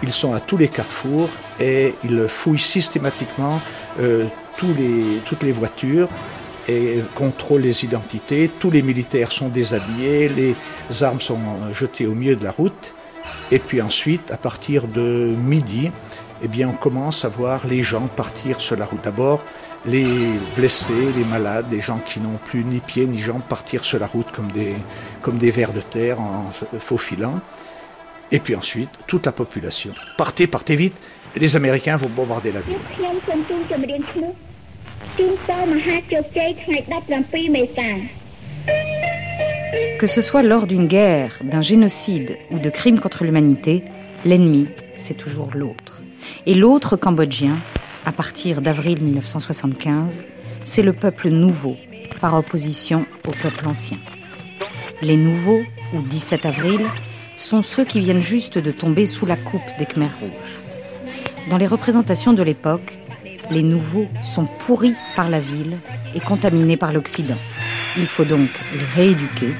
[0.03, 3.61] Ils sont à tous les carrefours et ils fouillent systématiquement
[3.99, 4.25] euh,
[4.57, 6.09] toutes les voitures
[6.67, 8.49] et contrôlent les identités.
[8.59, 11.39] Tous les militaires sont déshabillés, les armes sont
[11.73, 12.93] jetées au milieu de la route.
[13.51, 15.91] Et puis ensuite, à partir de midi,
[16.43, 19.03] eh bien, on commence à voir les gens partir sur la route.
[19.03, 19.43] D'abord,
[19.85, 20.05] les
[20.55, 24.07] blessés, les malades, les gens qui n'ont plus ni pieds ni jambes partir sur la
[24.07, 24.75] route comme des,
[25.21, 27.41] comme des vers de terre en faufilant.
[28.31, 29.91] Et puis ensuite, toute la population.
[30.17, 30.95] Partez, partez vite,
[31.35, 32.77] les Américains vont bombarder la ville.
[39.99, 43.83] Que ce soit lors d'une guerre, d'un génocide ou de crimes contre l'humanité,
[44.25, 46.01] l'ennemi, c'est toujours l'autre.
[46.45, 47.59] Et l'autre cambodgien,
[48.05, 50.23] à partir d'avril 1975,
[50.63, 51.75] c'est le peuple nouveau,
[52.19, 53.97] par opposition au peuple ancien.
[55.01, 55.61] Les nouveaux,
[55.93, 56.87] ou 17 avril,
[57.41, 60.59] sont ceux qui viennent juste de tomber sous la coupe des Khmers rouges.
[61.49, 62.99] Dans les représentations de l'époque,
[63.49, 65.79] les nouveaux sont pourris par la ville
[66.13, 67.37] et contaminés par l'Occident.
[67.97, 69.55] Il faut donc les rééduquer.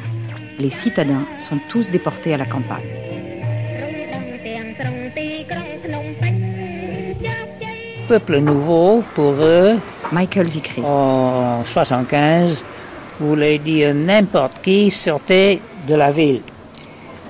[0.60, 2.88] Les citadins sont tous déportés à la campagne.
[8.08, 9.78] Peuple nouveau, pour eux,
[10.12, 10.82] Michael Vickery.
[10.84, 12.66] en 75,
[13.20, 16.42] voulait dire n'importe qui sortait de la ville.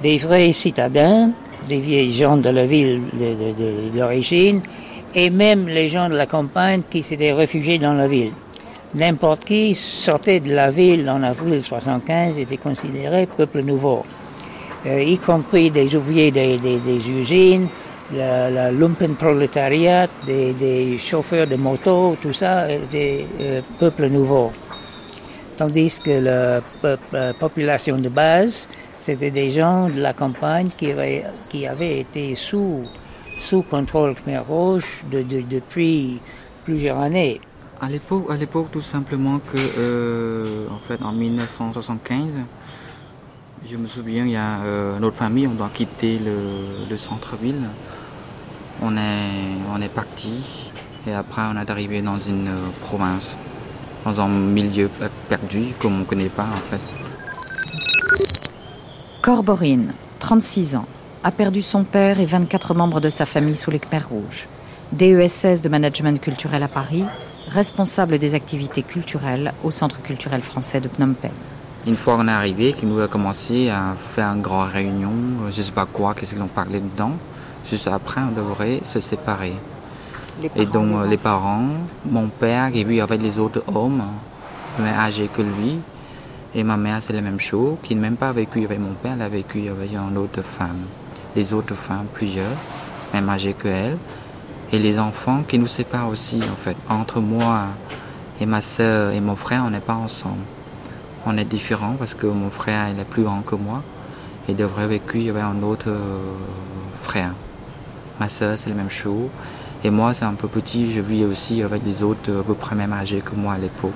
[0.02, 1.32] Des vrais citadins,
[1.68, 3.02] des vieilles gens de la ville
[3.94, 4.62] d'origine,
[5.14, 8.32] et même les gens de la campagne qui s'étaient réfugiés dans la ville.
[8.94, 14.04] N'importe qui sortait de la ville en avril 75 était considéré peuple nouveau,
[14.86, 16.58] euh, y compris des ouvriers des,
[17.10, 17.68] usines,
[18.14, 24.52] le, lumpen prolétariat, des, chauffeurs de moto, tout ça, des euh, peuples nouveaux.
[25.56, 28.68] Tandis que la euh, population de base,
[29.02, 32.84] c'était des gens de la campagne qui avaient, été sous,
[33.40, 36.20] sous contrôle Khmer Rouge depuis
[36.64, 37.42] plusieurs années.
[37.82, 42.30] À l'époque, à l'époque, tout simplement que, euh, en fait, en 1975,
[43.68, 47.70] je me souviens, il y a euh, notre famille, on doit quitter le, centre-ville.
[48.84, 50.44] On est, on est parti
[51.08, 53.36] et après on est arrivé dans une province,
[54.06, 54.90] dans un milieu
[55.30, 57.01] perdu comme on ne connaît pas en fait.
[59.22, 60.88] Corborine, 36 ans,
[61.24, 64.48] a perdu son père et 24 membres de sa famille sous les Khmer rouges.
[64.94, 67.04] DESS de management culturel à Paris,
[67.48, 71.30] responsable des activités culturelles au Centre culturel français de Phnom Penh.
[71.86, 75.14] Une fois qu'on est arrivé, qu'il nous a commencé à faire une grande réunion,
[75.52, 77.12] je ne sais pas quoi, qu'est-ce qu'ils ont parlé dedans.
[77.70, 79.54] Juste après, on devrait se séparer.
[80.56, 81.68] et donc les parents,
[82.10, 84.02] mon père, et puis avec les autres hommes,
[84.80, 85.78] mais âgés que lui,
[86.54, 89.14] et ma mère, c'est la même chose, qui n'a même pas vécu avec mon père,
[89.14, 90.82] elle a vécu avec une autre femme.
[91.34, 92.58] Les autres femmes, plusieurs,
[93.14, 93.98] même âgées que elle.
[94.74, 96.76] Et les enfants qui nous séparent aussi, en fait.
[96.90, 97.68] Entre moi
[98.42, 100.44] et ma soeur et mon frère, on n'est pas ensemble.
[101.26, 103.82] On est différents parce que mon frère, il est plus grand que moi.
[104.50, 106.18] Il devrait vécu avec un autre euh,
[107.02, 107.32] frère.
[108.20, 109.30] Ma soeur, c'est la même chose.
[109.86, 112.76] Et moi, c'est un peu petit, je vis aussi avec des autres à peu près
[112.76, 113.94] même âgés que moi à l'époque.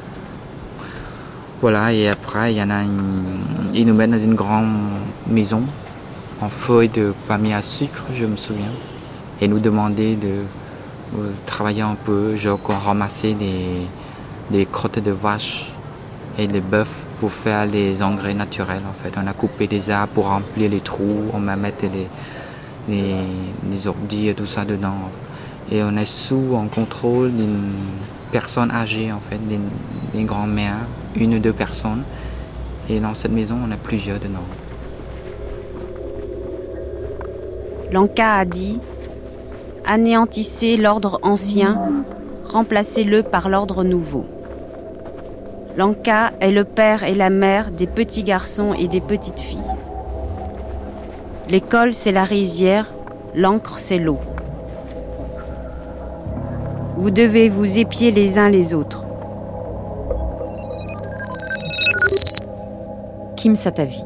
[1.66, 2.68] Voilà, et après, il y a.
[3.74, 4.70] Ils nous mettent dans une grande
[5.26, 5.64] maison
[6.40, 8.70] en feuilles de palmier à sucre, je me souviens.
[9.42, 10.28] Et nous demandaient de
[11.18, 13.66] euh, travailler un peu, genre ramasser des,
[14.52, 15.72] des crottes de vaches
[16.38, 16.86] et des bœufs
[17.20, 19.20] pour faire les engrais naturels en fait.
[19.20, 24.34] On a coupé des arbres pour remplir les trous, on va mettre les, les, et
[24.36, 25.10] tout ça dedans.
[25.72, 27.72] Et on est sous en contrôle d'une
[28.32, 30.78] personne âgée en fait, d'une grand-mère
[31.16, 32.04] une ou deux personnes.
[32.90, 34.46] Et dans cette maison, on a plusieurs dedans.
[37.92, 38.80] Lanka a dit
[39.88, 41.80] Anéantissez l'ordre ancien,
[42.46, 44.26] remplacez-le par l'ordre nouveau.
[45.78, 49.60] Lanka est le père et la mère des petits garçons et des petites filles.
[51.50, 52.92] L'école, c'est la rizière,
[53.36, 54.20] l'encre, c'est l'eau.
[56.98, 59.06] Vous devez vous épier les uns les autres.
[63.36, 64.02] Kim Satavi,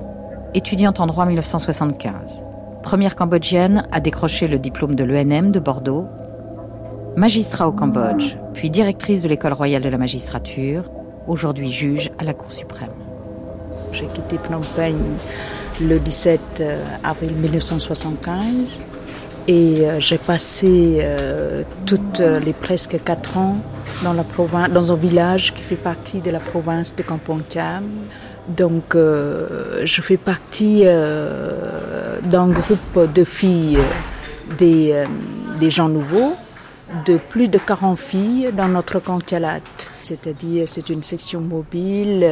[0.56, 2.44] étudiante en droit 1975.
[2.82, 6.08] Première cambodgienne à décrocher le diplôme de l'ENM de Bordeaux.
[7.16, 10.90] Magistrat au Cambodge, puis directrice de l'École royale de la magistrature,
[11.28, 12.90] aujourd'hui juge à la Cour suprême.
[13.92, 14.98] J'ai quitté Phnom Penh
[15.80, 18.82] le 17 euh, avril 1975
[19.48, 23.58] et euh, j'ai passé euh, toutes les presque quatre ans
[24.04, 27.84] dans, la province, dans un village qui fait partie de la province de Kampong Cham
[28.50, 33.78] donc, euh, je fais partie euh, d'un groupe de filles,
[34.58, 35.06] des, euh,
[35.60, 36.34] des, gens nouveaux,
[37.06, 39.60] de plus de 40 filles dans notre cantialat.
[40.02, 42.28] C'est-à-dire, c'est une section mobile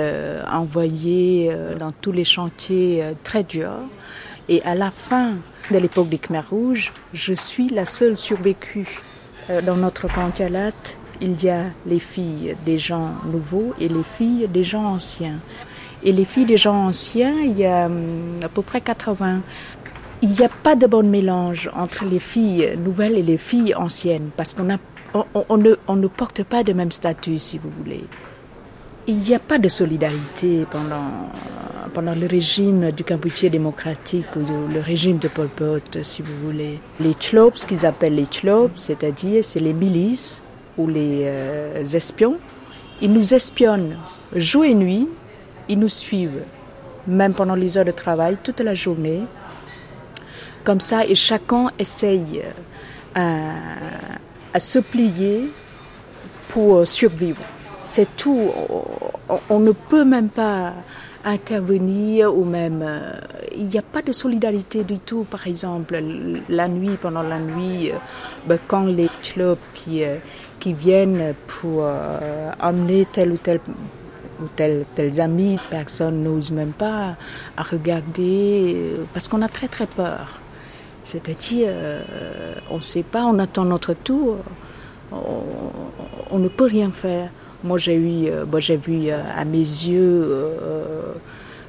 [0.51, 3.85] envoyée dans tous les chantiers très durs.
[4.49, 5.33] Et à la fin
[5.71, 8.99] de l'époque des Khmer Rouges, je suis la seule survécue.
[9.65, 10.71] dans notre cantialat,
[11.21, 15.39] il y a les filles des gens nouveaux et les filles des gens anciens.
[16.03, 19.41] Et les filles des gens anciens, il y a hum, à peu près 80.
[20.21, 24.29] Il n'y a pas de bon mélange entre les filles nouvelles et les filles anciennes,
[24.35, 24.67] parce qu'on
[25.13, 28.03] on, ne, on ne porte pas le même statut, si vous voulez.
[29.07, 31.29] Il n'y a pas de solidarité pendant,
[31.93, 34.43] pendant le régime du Cambodge démocratique ou
[34.73, 36.79] le régime de Pol Pot, si vous voulez.
[36.99, 40.41] Les Chlops, qu'ils appellent les Chlops, c'est-à-dire c'est les milices
[40.77, 42.37] ou les euh, espions,
[43.01, 43.97] ils nous espionnent
[44.35, 45.07] jour et nuit
[45.69, 46.43] ils nous suivent,
[47.05, 49.23] même pendant les heures de travail, toute la journée.
[50.63, 52.41] Comme ça, et chacun essaye
[53.15, 53.73] euh,
[54.53, 55.49] à, se plier
[56.49, 57.41] pour survivre.
[57.87, 58.51] C'est tout.
[59.49, 60.73] On, ne peut même pas
[61.23, 63.13] intervenir ou même euh,
[63.57, 65.99] il n'y a pas de solidarité du tout par exemple
[66.47, 67.95] la nuit pendant la nuit euh,
[68.45, 70.03] ben, quand les clubs qui,
[70.59, 71.85] qui viennent pour
[72.61, 73.59] emmener tel ou tel
[74.41, 77.15] ou tels, amis, personne n'ose même pas
[77.55, 80.39] à regarder euh, parce qu'on a très très peur.
[81.03, 84.37] C'est-à-dire, euh, on ne sait pas, on attend notre tour,
[85.11, 87.29] on, ne peut rien faire.
[87.63, 90.39] Moi, j'ai eu, euh, j'ai vu à mes yeux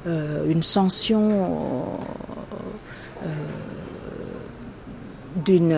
[0.05, 1.99] une sanction
[5.45, 5.77] d'une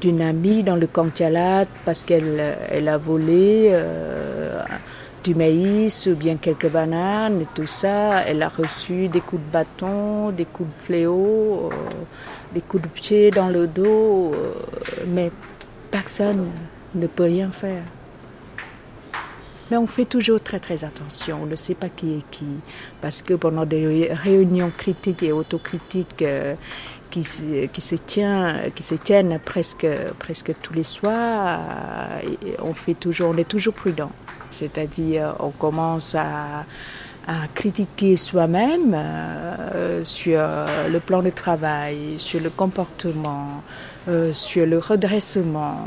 [0.00, 3.72] d'une amie dans le Kantialat parce qu'elle elle a volé
[5.22, 8.22] du maïs ou bien quelques bananes et tout ça.
[8.26, 11.76] Elle a reçu des coups de bâton, des coups de fléau, euh,
[12.52, 14.52] des coups de pied dans le dos, euh,
[15.08, 15.30] mais
[15.90, 16.46] personne
[16.94, 17.82] ne peut rien faire.
[19.72, 22.44] Mais on fait toujours très très attention, on ne sait pas qui est qui,
[23.00, 26.56] parce que pendant des réunions critiques et autocritiques euh,
[27.10, 29.86] qui, se, tiennent presque,
[30.18, 31.60] presque tous les soirs,
[32.58, 34.12] on, fait toujours, on est toujours prudent.
[34.50, 36.66] C'est-à-dire, on commence à,
[37.54, 40.38] critiquer soi-même euh, sur
[40.90, 43.62] le plan de travail, sur le comportement,
[44.08, 45.86] euh, sur le redressement,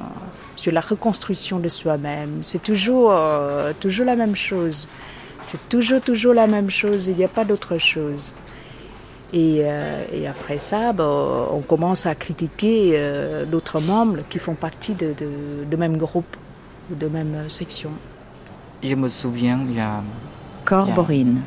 [0.55, 2.39] sur la reconstruction de soi-même.
[2.41, 4.87] C'est toujours, euh, toujours la même chose.
[5.45, 7.07] C'est toujours, toujours la même chose.
[7.07, 8.33] Il n'y a pas d'autre chose.
[9.33, 9.63] Et,
[10.13, 12.97] et, après ça, on commence à critiquer
[13.51, 16.37] d'autres membres qui font partie de, de, de même groupe
[16.89, 17.91] ou de même section.
[18.81, 20.03] Je me souviens, il y a.
[20.63, 21.41] Corborine.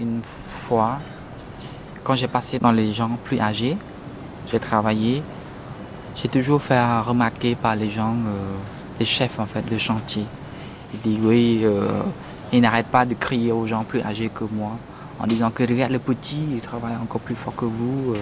[0.00, 0.98] Une fois,
[2.04, 3.76] quand j'ai passé dans les gens plus âgés,
[4.50, 5.22] j'ai travaillé,
[6.16, 8.56] j'ai toujours fait remarquer par les gens, euh,
[8.98, 10.24] les chefs en fait, le chantier.
[10.94, 12.02] Ils disent oui, euh,
[12.52, 14.72] ils n'arrêtent pas de crier aux gens plus âgés que moi,
[15.18, 18.16] en disant que regarde le petit, il travaille encore plus fort que vous, euh,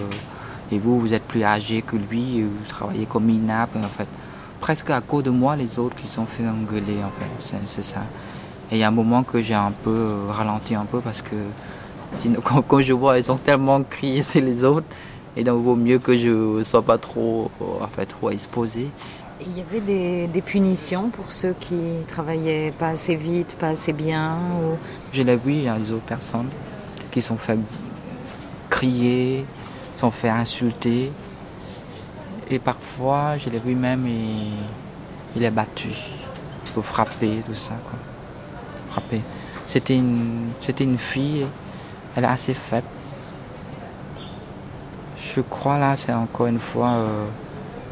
[0.71, 4.07] et vous, vous êtes plus âgé que lui, vous travaillez comme minable en fait.
[4.59, 8.01] Presque à cause de moi, les autres qui sont fait engueuler en fait, c'est ça.
[8.71, 11.35] Et il y a un moment que j'ai un peu ralenti un peu parce que
[12.43, 14.87] quand, je vois, ils ont tellement crié, c'est les autres.
[15.39, 18.89] Et donc, il vaut mieux que je ne sois pas trop, en fait, trop exposé.
[19.39, 21.79] Il y avait des, punitions pour ceux qui
[22.09, 24.75] travaillaient pas assez vite, pas assez bien ou...
[25.13, 26.49] Je l'ai vu, il y a des autres personnes
[27.09, 27.57] qui sont fait
[28.69, 29.45] crier,
[29.95, 31.09] sont fait insulter.
[32.51, 34.51] Et parfois, je l'ai vu même, il,
[35.37, 35.87] il est battu,
[36.73, 37.75] pour frapper, tout ça.
[37.85, 39.09] Quoi.
[39.67, 41.45] C'était une, c'était une fille,
[42.17, 42.87] elle est assez faible.
[45.35, 47.25] Je crois là, c'est encore une fois, euh,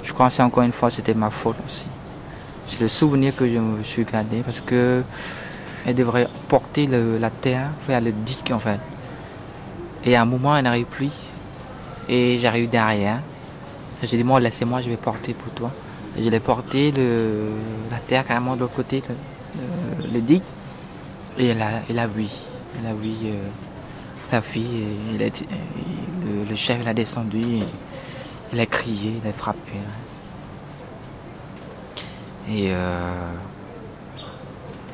[0.03, 1.85] je crois c'est encore une fois, c'était ma faute aussi.
[2.67, 5.03] C'est le souvenir que je me suis gardé parce que
[5.85, 8.79] elle devrait porter la terre vers le digue en fait.
[10.03, 11.11] Et à un moment, elle n'arrive plus.
[12.09, 13.19] Et j'arrive derrière.
[14.03, 15.71] J'ai dit, moi, laissez-moi, je vais porter pour toi.
[16.17, 16.91] Et je l'ai porté
[17.91, 20.41] la terre carrément de l'autre côté, le, le digue.
[21.37, 22.25] Et elle a, elle a vu,
[22.79, 23.47] elle a vu euh,
[24.31, 24.87] la fille,
[26.49, 27.59] le, chef l'a descendu,
[28.53, 29.73] il a crié, il a frappé.
[32.49, 33.31] Et, euh,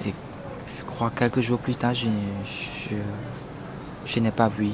[0.05, 0.13] et
[0.79, 2.07] je crois quelques jours plus tard, je,
[4.05, 4.69] je, n'ai pas vu.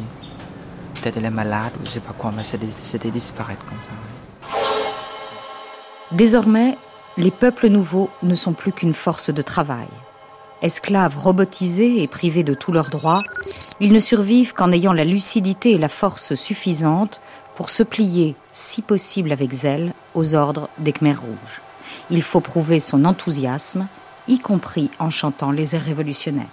[0.96, 4.58] Peut-être elle est malade ou je ne sais pas quoi, mais c'était disparaître comme ça.
[6.12, 6.78] Désormais,
[7.18, 9.88] les peuples nouveaux ne sont plus qu'une force de travail.
[10.62, 13.24] Esclaves robotisés et privés de tous leurs droits,
[13.80, 17.22] ils ne survivent qu'en ayant la lucidité et la force suffisantes
[17.56, 21.62] pour se plier, si possible avec zèle, aux ordres des Khmers rouges.
[22.10, 23.88] Il faut prouver son enthousiasme,
[24.28, 26.46] y compris en chantant les airs révolutionnaires.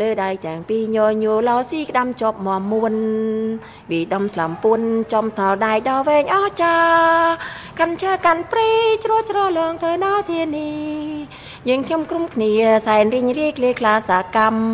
[0.00, 2.94] លើដៃទាំងពីរញញូឡោស៊ីក្តាំជាប់មមួន
[3.90, 4.80] វិដំស្លាំពួន
[5.12, 6.76] ចំថលដៃដល់វែងអស់ចា
[7.78, 8.70] កាន់ឈើកាន់ព្រី
[9.04, 10.70] ជ្រួជ្រលងទៅដល់ធានី
[11.68, 12.50] យើងខ្ញុំក្រុមគ្នា
[12.86, 14.64] សែនរីងរាយគ្លេខ្លាសាកម្ម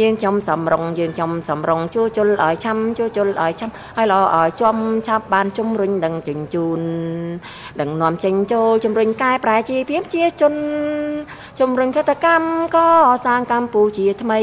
[0.00, 4.76] យើងខ្ញុំសំរងយើងខ្ញុំសំរងជួជុលឲ្យឆាំជួជុលឲ្យឆាំឲ្យល្អឲ្យចំ
[5.06, 6.80] ឆាប់បានជំរុញដឹងជញ្ជូន
[7.80, 10.54] ដឹងនាំចេញចូលជំរុញកែប្រែជាភាពជាជន
[11.60, 12.46] ជំរុញកតកម្ម
[12.76, 12.88] ក៏
[13.26, 14.40] សាងកម្ពុជាថ្មី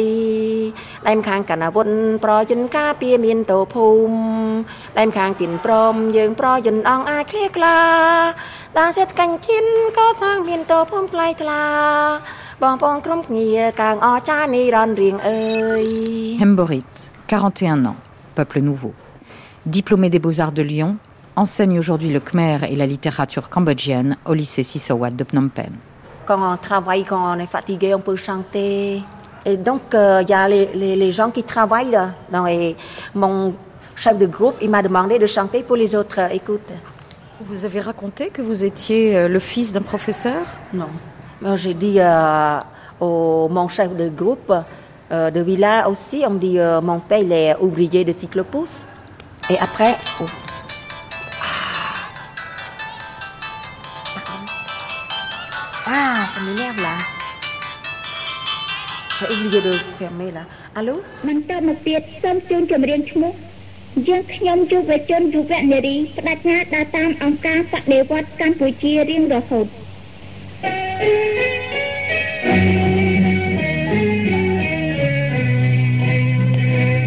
[1.07, 1.89] ដែមខាងកណ្ដាវុន
[2.23, 4.15] ប្រយន្តការពីមានតោភូមិ
[4.97, 7.77] ដែមខាងទីនព្រមយើងប្រយន្តអងអាចឃ្លាក្លា
[16.41, 16.83] Hemborit,
[17.25, 17.95] 41 ans,
[18.35, 18.93] peuple nouveau.
[19.65, 20.97] Diplômé des Beaux-Arts de Lyon,
[21.37, 25.71] enseigne aujourd'hui le khmer et la littérature cambodgienne au lycée Sisawat de Phnom Penh.
[26.25, 29.01] Quand on travaille, quand on est fatigué, on peut chanter.
[29.45, 32.11] Et donc, il y a les, gens qui travaillent là.
[32.29, 32.45] Dans
[33.13, 33.53] mon
[33.95, 36.19] chef de groupe, il m'a demandé de chanter pour les autres.
[36.33, 36.69] Écoute.
[37.41, 40.45] Vous avez raconté que vous étiez le fils d'un professeur?
[40.73, 40.87] Non.
[41.55, 41.99] J'ai dit
[42.99, 44.53] au mon chef de groupe
[45.11, 48.83] de village aussi, on me dit mon père il est ouvrier de cyclopousse.
[49.49, 50.25] Et après, oh.
[55.87, 56.95] ah, ça m'énerve là.
[59.19, 60.41] J'ai oublié de fermer là.
[60.73, 61.01] Allô?
[64.03, 69.67] យើងខ្ញុំយុវជនយុវនារីបដិញ្ញាដើរតាមអង្គការបដិវត្តកម្ពុជារៀងរហូត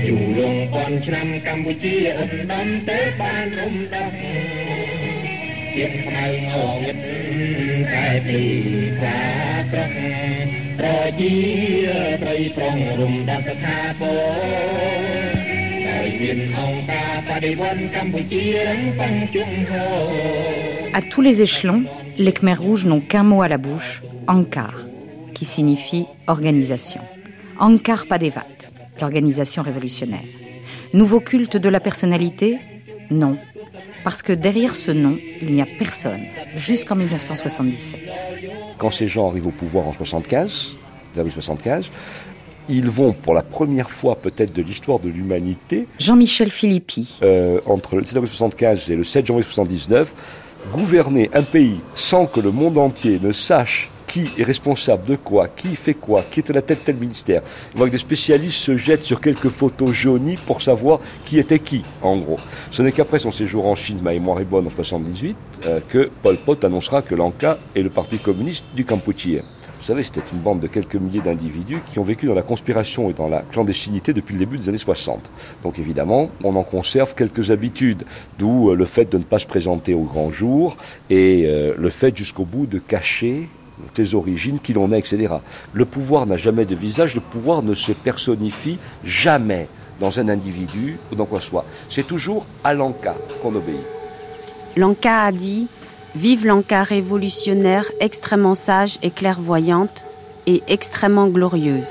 [0.07, 6.53] យូរលងពាន់ឆ្នាំកម្ពុជាឧត្តមទៅបានរំដោះៀបខ្មៅង
[6.85, 6.97] ងឹត
[7.93, 8.41] តែពី
[8.99, 9.23] ប្រា
[9.73, 9.93] ប្រឹក
[10.79, 10.89] ប្រ
[11.21, 11.35] ជា
[12.23, 14.03] ប្រិយប្រងរំដាក់សថាព
[15.47, 15.48] រ
[20.95, 21.85] À tous les échelons,
[22.17, 24.75] les Khmers rouges n'ont qu'un mot à la bouche, Ankar,
[25.35, 27.01] qui signifie organisation.
[27.59, 28.71] Ankar Padevat,
[29.01, 30.21] l'organisation révolutionnaire.
[30.93, 32.59] Nouveau culte de la personnalité?
[33.11, 33.39] Non.
[34.05, 36.23] Parce que derrière ce nom, il n'y a personne,
[36.55, 38.01] jusqu'en 1977.
[38.79, 40.77] Quand ces gens arrivent au pouvoir en 75,
[41.15, 41.91] 75,
[42.69, 45.87] ils vont pour la première fois peut-être de l'histoire de l'humanité.
[45.99, 47.19] Jean-Michel Philippi.
[47.23, 50.15] Euh, entre le 1975 75 et le 7 janvier 79,
[50.73, 55.49] gouverner un pays sans que le monde entier ne sache qui est responsable de quoi,
[55.49, 57.43] qui fait quoi, qui est à la tête de tel ministère.
[57.75, 61.59] On voit que des spécialistes se jettent sur quelques photos jaunies pour savoir qui était
[61.59, 62.39] qui, en gros.
[62.71, 66.11] Ce n'est qu'après son séjour en Chine, ma mémoire est bonne, en 78, euh, que
[66.23, 69.43] Pol Pot annoncera que l'Anka est le parti communiste du Kampuchea.
[69.89, 73.09] Vous savez, c'était une bande de quelques milliers d'individus qui ont vécu dans la conspiration
[73.09, 75.31] et dans la clandestinité depuis le début des années 60.
[75.63, 78.05] Donc évidemment, on en conserve quelques habitudes,
[78.39, 80.77] d'où euh, le fait de ne pas se présenter au grand jour
[81.09, 83.49] et euh, le fait jusqu'au bout de cacher
[83.95, 85.37] ses origines, qui l'on est, etc.
[85.73, 88.77] Le pouvoir n'a jamais de visage, le pouvoir ne se personnifie
[89.07, 89.69] jamais
[90.01, 91.65] dans un individu ou dans quoi que ce soit.
[91.89, 93.81] C'est toujours à l'Anka qu'on obéit.
[94.77, 95.67] L'Anka a dit
[96.15, 100.03] Vive l'Anka révolutionnaire, extrêmement sage et clairvoyante,
[100.47, 101.87] et extrêmement glorieuse.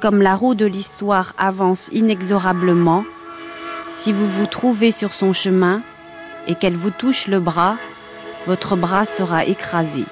[0.00, 3.04] Comme la roue de l'histoire avance inexorablement,
[3.92, 5.82] si vous vous trouvez sur son chemin
[6.48, 7.76] et qu'elle vous touche le bras,
[8.46, 10.04] votre bras sera écrasé.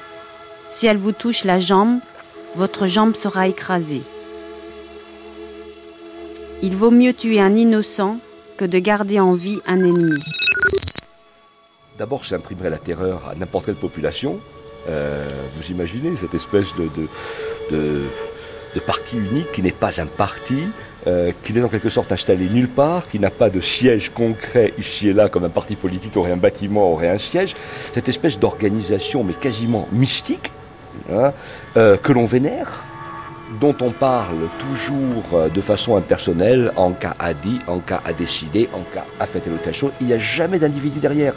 [0.69, 1.99] Si elle vous touche la jambe,
[2.57, 4.03] votre jambe sera écrasée.
[6.63, 8.19] Il vaut mieux tuer un innocent
[8.59, 10.23] que de garder en vie un ennemi.
[12.03, 14.41] D'abord, ça imprimerait la terreur à n'importe quelle population.
[14.89, 15.25] Euh,
[15.55, 16.75] vous imaginez cette espèce
[17.71, 20.65] de, parti unique qui n'est pas un parti,
[21.07, 24.75] euh, qui est en quelque sorte installé nulle part, qui n'a pas de siège concret
[24.79, 27.55] ici et là, comme un parti politique aurait un bâtiment, aurait un siège,
[27.95, 30.51] cette espèce d'organisation, mais quasiment mystique,
[31.09, 31.33] hein,
[31.77, 32.85] euh, que l'on vénère,
[33.61, 38.69] dont on parle toujours de façon impersonnelle, en cas a dit, en cas a décidé,
[38.73, 41.35] en cas a fait telle ou telle chose, il n'y a jamais d'individu derrière.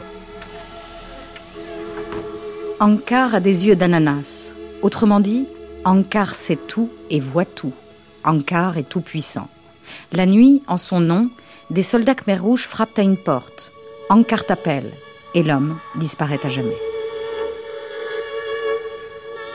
[2.81, 4.51] Ankar a des yeux d'ananas.
[4.81, 5.47] Autrement dit,
[5.85, 7.71] Ankar sait tout et voit tout.
[8.25, 9.47] Ankar est tout puissant.
[10.11, 11.29] La nuit, en son nom,
[11.69, 13.71] des soldats Khmer rouges frappent à une porte.
[14.09, 14.91] Ankar t'appelle
[15.33, 16.75] et l'homme disparaît à jamais.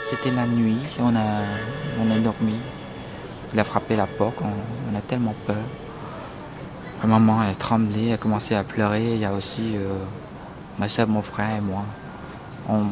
[0.09, 2.55] C'était la nuit, on a, dormi.
[3.53, 5.57] Il a frappé la porte, on, a tellement peur.
[7.03, 9.13] Ma maman a tremblé, a commencé à pleurer.
[9.15, 9.99] Il y a aussi euh,
[10.79, 11.85] ma soeur, mon frère et moi.
[12.71, 12.85] On,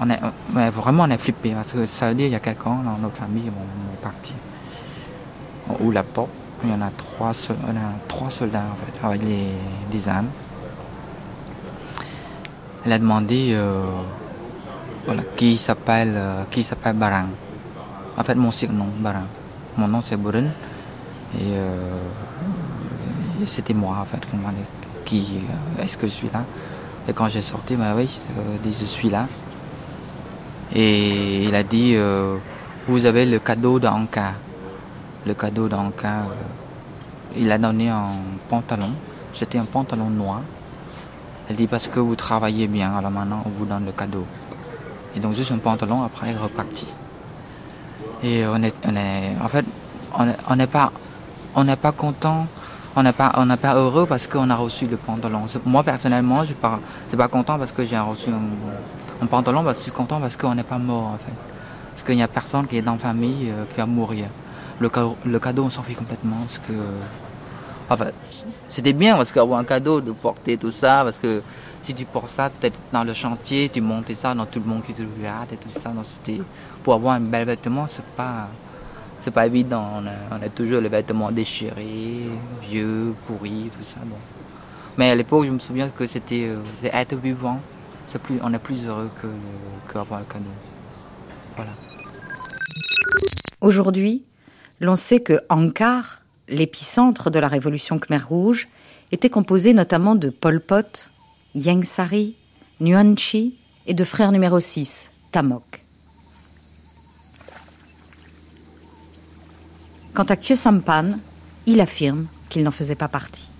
[0.00, 2.96] on vraiment on est flippé parce que ça veut dire qu'il y a quelqu'un dans
[3.00, 4.34] notre famille qui est parti
[5.80, 6.30] ou la porte.
[6.64, 7.32] Il y en a trois,
[8.08, 9.48] trois soldats en fait, avec les,
[9.90, 10.28] des âmes.
[12.84, 13.82] Elle a demandé euh,
[15.04, 17.28] voilà, qui s'appelle euh, qui s'appelle Barang.
[18.16, 19.26] En fait, mon surnom, Barang.
[19.76, 20.46] Mon nom c'est Burun.
[21.40, 21.98] Euh,
[23.42, 24.56] et, c'était moi en fait qui demandait
[25.04, 25.40] qui
[25.82, 26.42] est-ce que je suis là?
[27.08, 28.08] Et quand j'ai sorti, bah oui,
[28.62, 29.26] dit je suis là.
[30.74, 31.96] Et il a dit
[32.88, 34.34] vous avez le cadeau d'Anka
[35.26, 38.06] le cadeau cas, euh, il a donné un
[38.48, 38.92] pantalon.
[39.34, 40.40] C'était un pantalon noir.
[41.48, 44.24] Elle dit parce que vous travaillez bien, alors maintenant on vous donne le cadeau.
[45.16, 46.86] Et donc juste un pantalon, après il repartit.
[48.22, 49.64] Et on est, on est en fait,
[50.48, 50.92] on n'est pas,
[51.54, 52.46] on n'est pas content,
[52.96, 55.42] on n'est pas, on pas heureux parce qu'on a reçu le pantalon.
[55.66, 56.78] Moi personnellement, je ne
[57.08, 60.54] suis pas content parce que j'ai reçu un, pantalon, mais je suis content parce qu'on
[60.54, 61.32] n'est pas mort en fait.
[61.90, 64.26] Parce qu'il n'y a personne qui est dans la famille euh, qui va mourir.
[64.80, 66.36] Le cadeau, le cadeau on s'en fiche complètement.
[66.46, 66.72] Parce que,
[67.88, 68.10] enfin,
[68.68, 71.42] c'était bien parce qu'avoir un cadeau, de porter tout ça, parce que
[71.82, 74.82] si tu portes ça, peut-être dans le chantier, tu montes ça dans tout le monde
[74.82, 75.90] qui te regarde et tout ça.
[75.90, 76.06] Donc
[76.82, 78.48] pour avoir un bel vêtement, c'est pas,
[79.20, 80.02] c'est pas évident.
[80.30, 82.28] On a, toujours les vêtements déchirés,
[82.62, 84.00] vieux, pourris, tout ça.
[84.04, 84.16] Bon.
[84.98, 87.60] Mais à l'époque, je me souviens que c'était euh, être vivant.
[88.42, 89.10] on est plus heureux
[89.92, 90.44] qu'avoir le cadeau.
[91.54, 91.72] Voilà.
[93.60, 94.22] Aujourd'hui,
[94.80, 98.68] l'on sait que Ankar, l'épicentre de la révolution Khmer Rouge,
[99.12, 101.10] était composé notamment de Pol Pot,
[101.54, 102.34] Yang Sari,
[102.80, 103.54] Nguyen Chi
[103.86, 105.85] et de frère numéro 6, Tamok.
[110.16, 111.18] Quant à Kyo Sampan,
[111.66, 113.50] il affirme qu'il n'en faisait pas partie.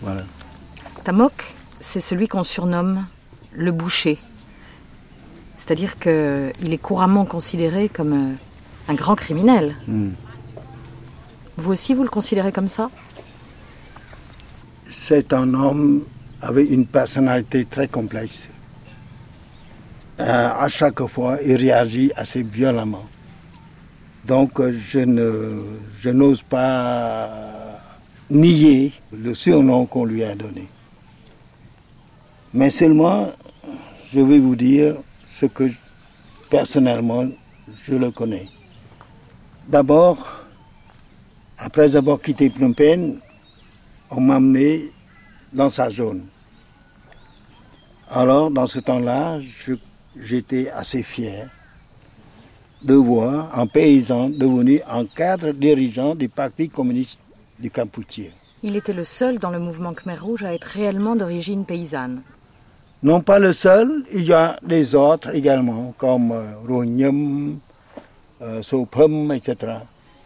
[0.00, 0.22] Voilà.
[1.04, 3.04] Tamok, c'est celui qu'on surnomme
[3.52, 4.16] le boucher.
[5.58, 8.32] C'est-à-dire qu'il est couramment considéré comme euh,
[8.88, 9.74] un grand criminel.
[9.86, 10.12] Hmm.
[11.58, 12.88] Vous aussi, vous le considérez comme ça?
[14.90, 16.02] C'est un homme
[16.40, 18.44] avec une personnalité très complexe.
[20.18, 23.04] Euh, à chaque fois, il réagit assez violemment.
[24.26, 25.62] Donc, euh, je ne,
[26.00, 27.30] je n'ose pas
[28.28, 30.66] nier le surnom qu'on lui a donné.
[32.52, 33.30] Mais seulement,
[34.12, 34.96] je vais vous dire
[35.38, 35.70] ce que
[36.50, 37.24] personnellement
[37.84, 38.48] je le connais.
[39.68, 40.18] D'abord,
[41.58, 43.20] après avoir quitté Phnom Penh,
[44.10, 44.90] on m'a amené
[45.52, 46.24] dans sa zone.
[48.10, 49.38] Alors, dans ce temps-là,
[50.16, 51.48] j'étais assez fier
[52.82, 57.18] de voir un paysan devenu un cadre dirigeant du Parti communiste
[57.58, 58.30] du Campoutier.
[58.62, 62.22] Il était le seul dans le mouvement Khmer Rouge à être réellement d'origine paysanne.
[63.02, 67.58] Non pas le seul, il y a des autres également, comme euh, Ronyam,
[68.42, 69.74] euh, Sopum, etc.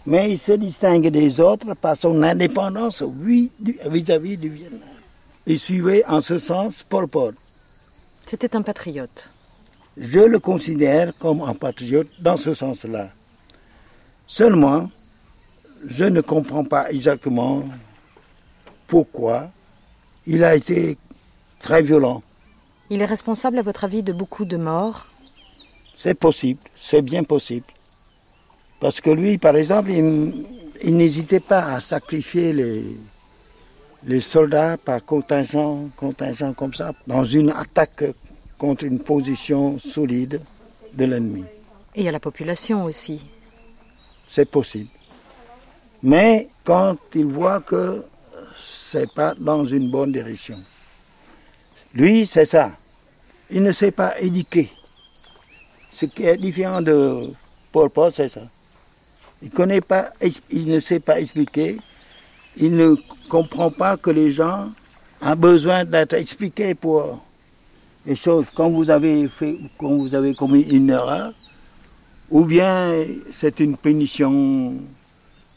[0.07, 4.81] Mais il se distingue des autres par son indépendance vis-à-vis du Vietnam.
[5.47, 7.35] Il suivait en ce sens Pol Pot.
[8.27, 9.31] C'était un patriote.
[9.97, 13.09] Je le considère comme un patriote dans ce sens-là.
[14.27, 14.89] Seulement,
[15.87, 17.65] je ne comprends pas exactement
[18.87, 19.49] pourquoi
[20.27, 20.97] il a été
[21.61, 22.23] très violent.
[22.91, 25.07] Il est responsable, à votre avis, de beaucoup de morts?
[25.99, 27.67] C'est possible, c'est bien possible.
[28.81, 32.85] Parce que lui, par exemple, il, n'hésitait pas à sacrifier les,
[34.05, 38.05] les soldats par contingent, contingent comme ça, dans une attaque
[38.61, 40.39] contre une position solide
[40.93, 41.45] de l'ennemi.
[41.95, 43.19] Et à la population aussi.
[44.31, 44.91] C'est possible.
[46.03, 48.05] Mais quand il voit que
[48.63, 50.59] c'est pas dans une bonne direction,
[51.95, 52.71] lui, c'est ça.
[53.51, 54.71] Il ne s'est pas éduqué.
[55.91, 57.31] Ce qui est différent de
[57.73, 58.43] Paul Pot, c'est ça.
[59.41, 60.11] Il, connaît pas,
[60.51, 61.79] il ne sait pas expliquer.
[62.59, 62.95] Il ne
[63.31, 64.69] comprend pas que les gens
[65.23, 67.23] ont besoin d'être expliqués pour
[68.07, 68.47] les choses.
[68.55, 71.33] Quand vous avez fait, quand vous avez commis une erreur,
[72.31, 73.05] ou bien
[73.39, 74.75] c'est une punition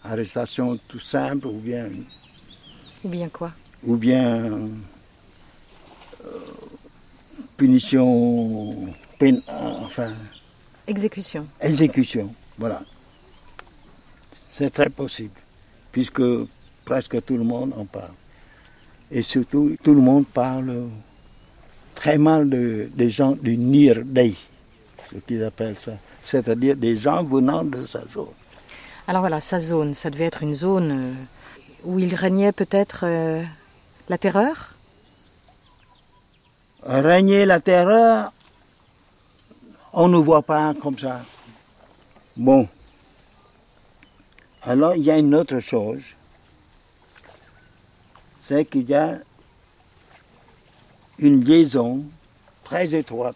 [0.03, 1.87] arrestation tout simple ou bien.
[3.03, 3.51] Ou bien quoi?
[3.85, 4.69] Ou bien euh,
[7.57, 8.75] punition,
[9.19, 10.11] peine, enfin.
[10.87, 11.47] Exécution.
[11.61, 12.81] Exécution, voilà.
[14.51, 15.33] C'est très possible,
[15.91, 16.21] puisque
[16.85, 18.11] presque tout le monde en parle.
[19.11, 20.89] Et surtout, tout le monde parle
[22.03, 24.33] très mal de, des gens du Nir Day,
[25.09, 25.93] ce qu'ils appellent ça.
[26.25, 28.35] C'est-à-dire des gens venant de sa zone.
[29.07, 31.13] Alors voilà, sa zone, ça devait être une zone euh,
[31.85, 33.41] où il régnait peut-être euh,
[34.09, 34.73] la terreur?
[36.85, 38.33] Régner la terreur,
[39.93, 41.21] on ne voit pas comme ça.
[42.35, 42.67] Bon.
[44.63, 46.01] Alors il y a une autre chose,
[48.45, 49.19] c'est qu'il y a
[51.19, 52.03] une liaison
[52.63, 53.35] très étroite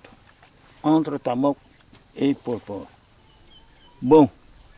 [0.83, 1.57] entre Tamok
[2.15, 2.59] et Pol
[4.01, 4.29] Bon,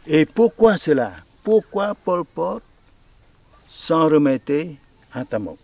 [0.07, 1.13] et pourquoi cela?
[1.43, 2.61] Pourquoi Pol Pot
[3.69, 4.75] s'en remettait
[5.13, 5.57] à Tamok?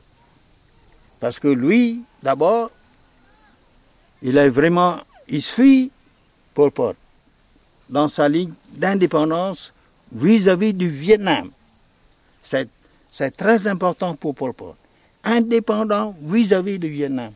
[1.19, 2.69] Parce que lui, d'abord,
[4.21, 5.91] il a vraiment, il suit
[6.53, 6.95] Pol Pot
[7.89, 9.71] dans sa ligne d'indépendance
[10.11, 11.49] vis-à-vis du Vietnam.
[12.43, 14.75] C'est très important pour Pol Pot.
[15.25, 17.31] Indépendant vis-à-vis du Vietnam.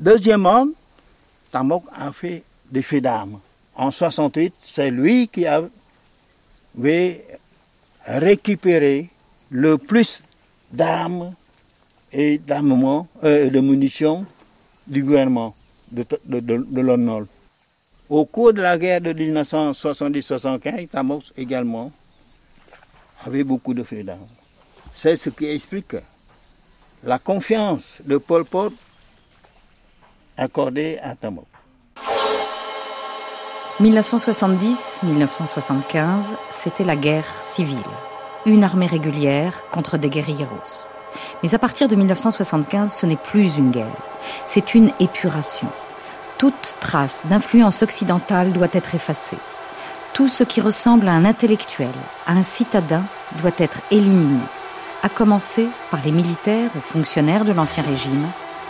[0.00, 0.66] Deuxièmement,
[1.52, 3.38] Tamok a fait des faits d'armes.
[3.76, 5.62] En 68, c'est lui qui a
[6.78, 7.24] vais
[8.06, 9.08] récupérer
[9.50, 10.22] le plus
[10.72, 11.32] d'armes
[12.12, 14.24] et d'armement, euh, de munitions
[14.86, 15.54] du gouvernement
[15.90, 17.26] de, de,
[18.08, 21.90] Au cours de la guerre de 1970-75, Tamos également
[23.26, 24.26] avait beaucoup de feux d'armes.
[24.94, 25.96] C'est ce qui explique
[27.04, 28.72] la confiance de Pol Pot
[30.36, 31.46] accordée à Tamos.
[33.80, 37.78] 1970-1975, c'était la guerre civile.
[38.46, 40.88] Une armée régulière contre des guerrilleros.
[41.42, 43.86] Mais à partir de 1975, ce n'est plus une guerre,
[44.46, 45.68] c'est une épuration.
[46.38, 49.38] Toute trace d'influence occidentale doit être effacée.
[50.12, 51.94] Tout ce qui ressemble à un intellectuel,
[52.26, 53.04] à un citadin,
[53.40, 54.42] doit être éliminé,
[55.02, 58.26] à commencer par les militaires ou fonctionnaires de l'Ancien Régime,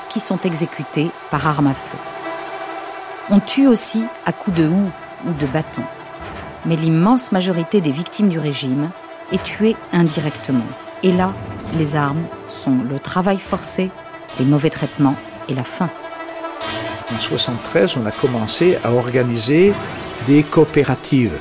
[0.09, 1.99] qui sont exécutés par arme à feu.
[3.31, 4.91] On tue aussi à coups de houe
[5.27, 5.83] ou de bâton.
[6.65, 8.91] Mais l'immense majorité des victimes du régime
[9.33, 10.65] est tuée indirectement.
[11.03, 11.35] Et là,
[11.75, 13.91] les armes sont le travail forcé,
[14.39, 15.15] les mauvais traitements
[15.49, 15.91] et la faim.
[17.11, 19.73] En 1973, on a commencé à organiser
[20.27, 21.39] des coopératives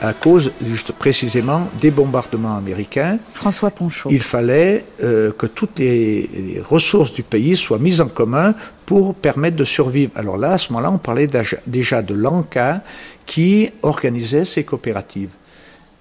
[0.00, 3.18] à cause juste précisément des bombardements américains.
[3.32, 4.08] François Ponchot.
[4.10, 8.54] Il fallait euh, que toutes les, ressources du pays soient mises en commun
[8.86, 10.12] pour permettre de survivre.
[10.16, 11.28] Alors là, à ce moment-là, on parlait
[11.66, 12.82] déjà de l'ANCA
[13.26, 15.30] qui organisait ces coopératives.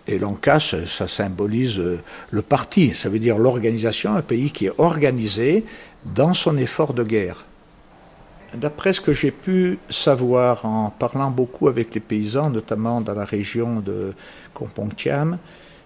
[0.07, 1.99] Et l'ANCA, ça, symbolise euh,
[2.31, 5.65] le parti, ça veut dire l'organisation, un pays qui est organisé
[6.03, 7.45] dans son effort de guerre.
[8.53, 13.25] D'après ce que j'ai pu savoir en parlant beaucoup avec les paysans, notamment dans la
[13.25, 14.13] région de
[14.53, 15.37] Kompongtiam,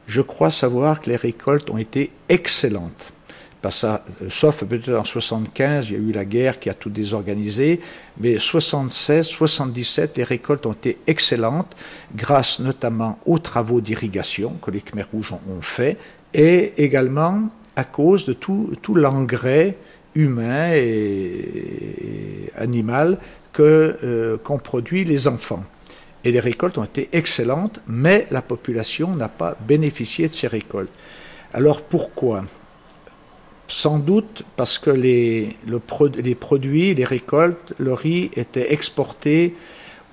[0.07, 3.13] je crois savoir que les récoltes ont été excellentes.
[3.65, 3.97] Euh,
[4.29, 7.79] sauf peut-être en 75, il y a eu la guerre qui a tout désorganisé,
[8.17, 11.75] mais 76, 77, les récoltes ont été excellentes,
[12.15, 15.97] grâce notamment aux travaux d'irrigation que les Khmer rouges ont, fait,
[16.33, 19.77] et également à cause de tout l'engrais
[20.15, 23.17] humain et, animal
[23.51, 25.63] que euh, qu'ont produit les enfants.
[26.23, 30.93] Et les récoltes ont été excellentes, mais la population n'a pas bénéficié de ces récoltes.
[31.53, 32.45] Alors pourquoi?
[33.67, 35.57] Sans doute parce que les,
[36.17, 39.55] les produits, les récoltes, le riz étaient exportés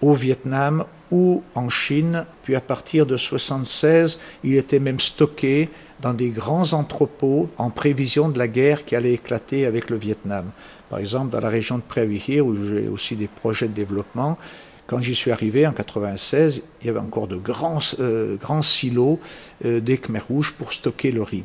[0.00, 5.68] au Vietnam ou en Chine, puis à partir de 76, il était même stocké
[6.00, 10.50] dans des grands entrepôts en prévision de la guerre qui allait éclater avec le Vietnam.
[10.88, 14.38] Par exemple, dans la région de Prévihir, où j'ai aussi des projets de développement,
[14.86, 19.20] quand j'y suis arrivé en 96, il y avait encore de grands, euh, silos
[19.64, 21.44] euh, des Khmer rouges pour stocker le riz.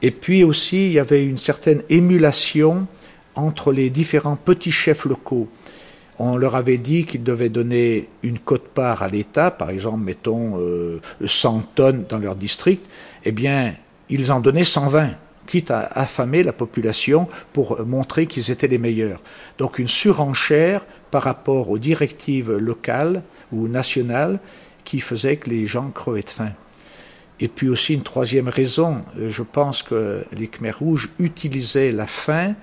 [0.00, 2.86] Et puis aussi, il y avait une certaine émulation
[3.34, 5.48] entre les différents petits chefs locaux.
[6.24, 10.52] On leur avait dit qu'ils devaient donner une cote-part à l'État, par exemple, mettons
[11.24, 12.88] 100 euh, tonnes dans leur district.
[13.24, 13.74] Eh bien,
[14.08, 15.10] ils en donnaient 120
[15.48, 19.20] quitte à affamer la population pour montrer qu'ils étaient les meilleurs.
[19.58, 24.38] Donc une surenchère par rapport aux directives locales ou nationales
[24.84, 26.52] qui faisait que les gens crevaient de faim.
[27.40, 32.06] Et puis aussi une troisième raison, euh, je pense que les Khmers rouges utilisaient la
[32.06, 32.54] faim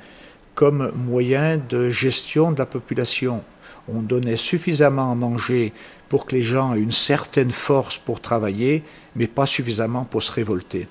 [0.60, 3.45] comme moyen de gestion de la population.
[3.88, 5.72] On donnait suffisamment à manger
[6.10, 8.84] pour que les gens aient une certaine force pour travailler,
[9.16, 10.89] mais pas suffisamment pour se révolter.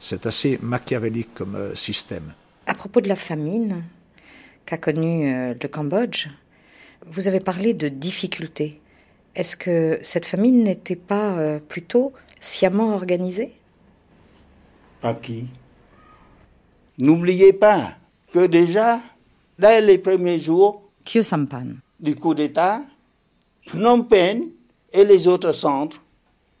[0.00, 2.32] C'est assez machiavélique comme euh, système.
[2.66, 3.84] À propos de la famine
[4.64, 6.26] qu'a connue euh, le Cambodge,
[7.06, 8.80] vous avez parlé de difficultés.
[9.36, 13.52] Est-ce que cette famine n'était pas euh, plutôt sciemment organisée?
[15.00, 15.46] Par qui?
[16.98, 17.94] N'oubliez pas,
[18.32, 19.00] que déjà,
[19.58, 20.82] dès les premiers jours
[22.00, 22.82] du coup d'État,
[23.66, 24.50] Phnom Penh
[24.92, 26.00] et les autres centres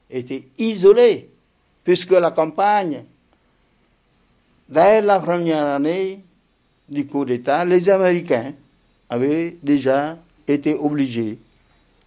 [0.08, 1.28] étaient isolés,
[1.82, 3.04] puisque la campagne,
[4.68, 6.22] dès la première année
[6.88, 8.52] du coup d'État, les Américains
[9.08, 11.38] avaient déjà été obligés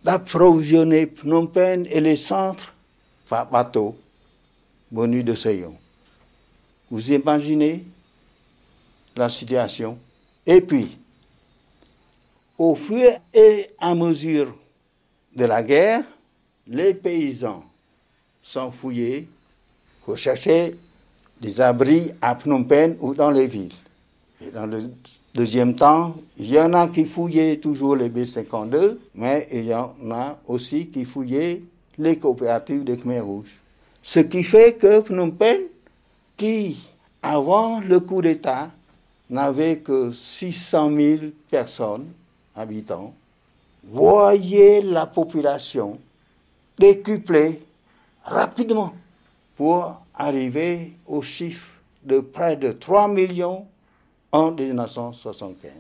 [0.03, 2.73] d'approvisionner Phnom Penh et les centres
[3.27, 3.97] par bateau
[4.91, 5.75] venus de Seyon.
[6.89, 7.83] Vous imaginez
[9.15, 9.97] la situation.
[10.45, 10.97] Et puis,
[12.57, 14.55] au fur et à mesure
[15.35, 16.03] de la guerre,
[16.67, 17.63] les paysans
[18.41, 19.27] sont fouillés
[20.03, 20.75] pour chercher
[21.39, 23.73] des abris à Phnom Penh ou dans les villes.
[24.41, 24.89] Et dans le
[25.33, 29.93] deuxième temps, il y en a qui fouillaient toujours les B-52, mais il y en
[30.11, 31.61] a aussi qui fouillaient
[31.97, 33.59] les coopératives de Khmer Rouge.
[34.01, 35.61] Ce qui fait que Phnom Penh,
[36.37, 36.77] qui,
[37.21, 38.71] avant le coup d'État,
[39.29, 41.17] n'avait que 600 000
[41.49, 42.11] personnes,
[42.55, 43.13] habitants,
[43.83, 45.99] voyez la population
[46.77, 47.61] décupler
[48.23, 48.93] rapidement
[49.55, 51.71] pour arriver au chiffre
[52.03, 53.65] de près de 3 millions
[54.31, 55.71] en 1975.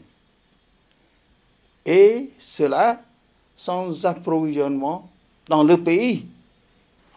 [1.85, 3.01] Et cela
[3.55, 5.09] sans approvisionnement
[5.47, 6.27] dans le pays.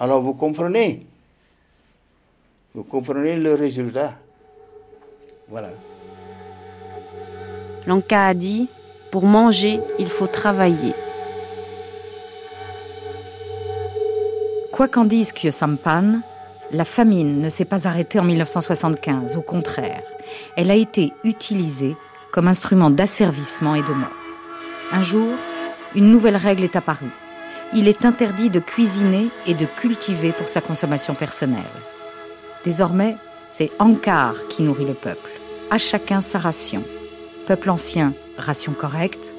[0.01, 1.07] Alors vous comprenez,
[2.75, 4.17] vous comprenez le résultat?
[5.49, 5.71] Voilà.
[7.87, 8.69] Lanka a dit,
[9.11, 10.95] pour manger, il faut travailler.
[14.71, 16.21] Quoi qu'en dise Kyosampan,
[16.73, 20.03] la famine ne s'est pas arrêtée en 1975, au contraire,
[20.57, 21.97] elle a été utilisée
[22.31, 24.09] comme instrument d'asservissement et de mort.
[24.93, 25.29] Un jour,
[25.95, 27.11] une nouvelle règle est apparue.
[27.75, 31.63] Il est interdit de cuisiner et de cultiver pour sa consommation personnelle.
[32.65, 33.17] Désormais,
[33.53, 35.31] c'est Ankar qui nourrit le peuple.
[35.71, 36.83] À chacun sa ration.
[37.47, 39.33] Peuple ancien, ration correcte.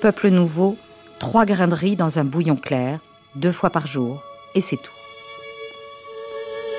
[0.00, 0.76] Peuple nouveau,
[1.18, 3.00] trois grains de riz dans un bouillon clair,
[3.34, 4.22] deux fois par jour,
[4.54, 4.92] et c'est tout.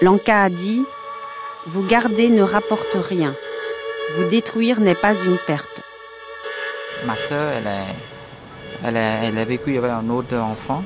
[0.02, 0.82] Lanka a dit
[1.68, 3.36] Vous garder ne rapporte rien.
[4.16, 5.82] Vous détruire n'est pas une perte.
[7.06, 7.70] Ma soeur, elle,
[8.86, 10.82] elle, elle a vécu avec un autre enfant.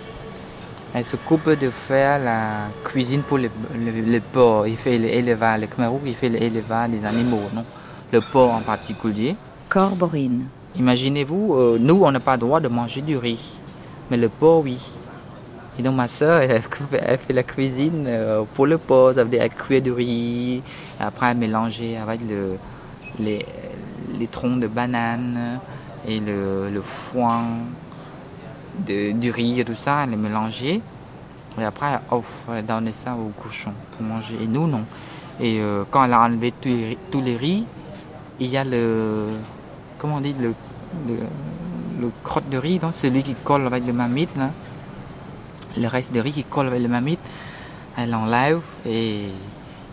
[0.96, 4.68] Elle s'occupe de faire la cuisine pour les, les, porcs.
[4.68, 7.64] Il fait l'élevage, le Khmer il fait l'élevage des animaux, non?
[8.12, 9.36] Le porc en particulier.
[10.76, 13.40] Imaginez-vous, euh, nous, on n'a pas le droit de manger du riz.
[14.12, 14.80] Mais le porc, oui.
[15.80, 16.42] Et donc ma soeur,
[17.02, 19.14] elle, fait la cuisine euh, pour le porc.
[19.16, 20.62] Ça veut dire elle cuire du riz,
[21.00, 22.58] après elle mélanger avec le,
[23.20, 25.60] les, troncs de banane
[26.08, 27.44] et le, foin
[28.88, 30.82] du riz et tout ça, elle les mélanger.
[31.60, 32.00] Et après,
[32.54, 34.36] elle donne ça aux cochons pour manger.
[34.42, 34.82] Et nous, non.
[35.40, 36.54] Et euh, quand elle a enlevé
[37.12, 37.66] tous les riz,
[38.40, 39.28] il y a le.
[40.04, 40.54] Comment on dit Le,
[41.08, 44.36] le, crotte de riz, donc celui qui colle avec le mamite.
[44.36, 44.50] Là.
[45.78, 47.22] Le reste de riz qui colle avec le mamite,
[47.98, 49.30] elle enlève et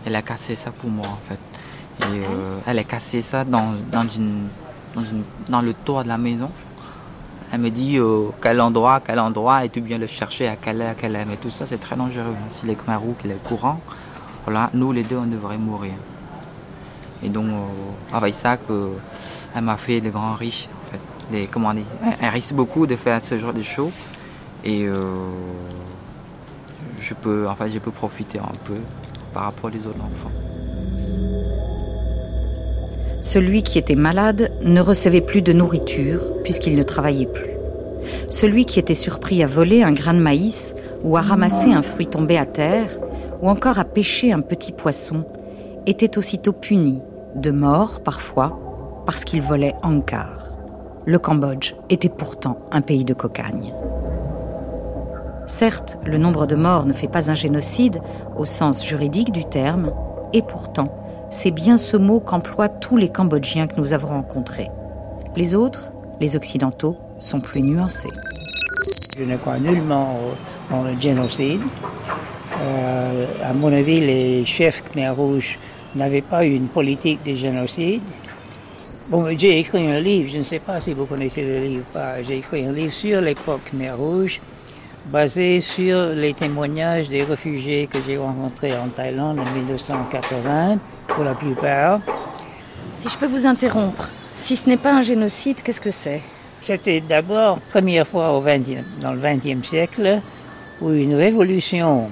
[0.05, 1.39] elle a cassé ça pour moi, en fait.
[2.01, 4.49] Et euh, elle a cassé ça dans, dans, une,
[4.95, 6.51] dans, une, dans le toit de la maison.
[7.53, 10.81] Elle me dit euh, quel endroit, quel endroit, et tu viens le chercher à quelle
[10.81, 11.25] heure, à quelle heure.
[11.25, 12.35] Mais tout ça, c'est très dangereux.
[12.49, 13.79] Si les Khmerous, qu'il est courant,
[14.43, 15.93] voilà, nous les deux, on devrait mourir.
[17.23, 18.89] Et donc, euh, avec ça, que,
[19.55, 20.69] elle m'a fait de grands riches.
[20.85, 21.47] En fait.
[21.49, 21.85] Comment dire,
[22.21, 23.91] elle risque beaucoup de faire ce genre de choses.
[24.65, 25.03] Et euh,
[26.99, 28.75] je, peux, en fait, je peux profiter un peu
[29.33, 30.31] par rapport aux autres enfants.
[33.21, 37.51] Celui qui était malade ne recevait plus de nourriture puisqu'il ne travaillait plus.
[38.29, 40.73] Celui qui était surpris à voler un grain de maïs
[41.03, 42.99] ou à ramasser un fruit tombé à terre
[43.41, 45.23] ou encore à pêcher un petit poisson
[45.85, 46.99] était aussitôt puni,
[47.35, 48.59] de mort parfois,
[49.05, 50.47] parce qu'il volait Ankar.
[51.05, 53.73] Le Cambodge était pourtant un pays de cocagne.
[55.47, 58.01] Certes, le nombre de morts ne fait pas un génocide
[58.37, 59.91] au sens juridique du terme,
[60.33, 60.89] et pourtant,
[61.29, 64.69] c'est bien ce mot qu'emploient tous les Cambodgiens que nous avons rencontrés.
[65.35, 68.09] Les autres, les Occidentaux, sont plus nuancés.
[69.17, 70.15] Je ne crois nullement
[70.71, 71.61] au, génocide.
[72.61, 75.57] Euh, à mon avis, les chefs Khmer Rouge
[75.95, 78.01] n'avaient pas une politique de génocide.
[79.11, 81.93] Bon, j'ai écrit un livre, je ne sais pas si vous connaissez le livre ou
[81.93, 84.39] pas, j'ai écrit un livre sur l'époque Khmer Rouge
[85.07, 91.33] basé sur les témoignages des réfugiés que j'ai rencontrés en Thaïlande en 1980, pour la
[91.33, 91.99] plupart.
[92.95, 96.21] Si je peux vous interrompre, si ce n'est pas un génocide, qu'est-ce que c'est?
[96.63, 98.59] C'était d'abord première fois au 20
[99.01, 100.21] dans le XXe siècle
[100.79, 102.09] où une révolution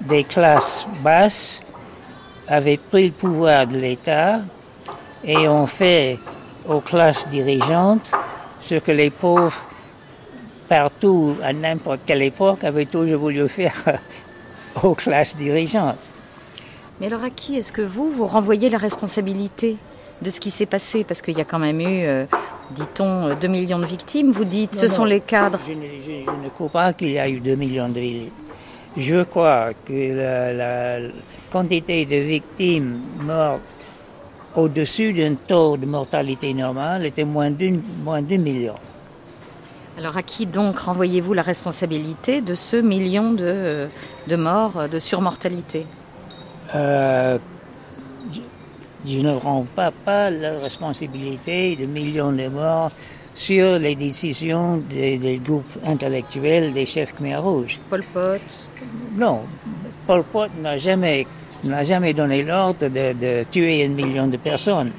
[0.00, 1.60] des classes basses
[2.46, 4.40] avait pris le pouvoir de l'État
[5.22, 6.18] et ont fait
[6.68, 8.10] aux classes dirigeantes
[8.60, 9.58] ce que les pauvres
[10.68, 13.98] partout, à n'importe quelle époque, avait toujours voulu faire
[14.82, 15.98] aux classes dirigeantes.
[17.00, 19.76] Mais alors à qui est-ce que vous, vous renvoyez la responsabilité
[20.20, 21.04] de ce qui s'est passé?
[21.04, 22.26] Parce qu'il y a quand même eu, euh,
[22.72, 24.32] dit-on, 2 millions de victimes.
[24.32, 25.60] Vous dites, ce sont les cadres.
[25.66, 28.32] Je ne, crois pas qu'il y a eu 2 millions de victimes.
[28.96, 30.12] Je crois que
[30.56, 31.08] la,
[31.50, 33.62] quantité de victimes mortes
[34.56, 38.74] au-dessus d'un taux de mortalité normal était moins d'un million.
[39.98, 43.88] Alors à qui donc renvoyez-vous la responsabilité de ce million de,
[44.28, 45.86] de morts, de surmortalité?
[46.74, 47.38] Euh,
[49.04, 52.92] je, ne rends pas, pas la responsabilité de millions de morts
[53.34, 57.78] sur les décisions des, groupes intellectuels des chefs Khmer Rouges.
[57.88, 58.40] Pol Pot?
[59.16, 59.40] Non,
[60.06, 61.26] Pol Pot n'a jamais,
[61.64, 64.92] n'a jamais donné l'ordre de, de tuer un million de personnes.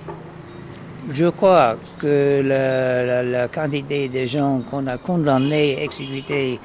[1.11, 6.59] Je crois que la, quantité de gens qu'on a condamnés, exécutés,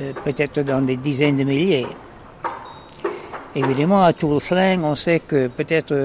[0.00, 1.86] euh, peut-être dans des dizaines de milliers.
[3.56, 5.96] Évidemment, à Toulsling, on sait que peut-être 20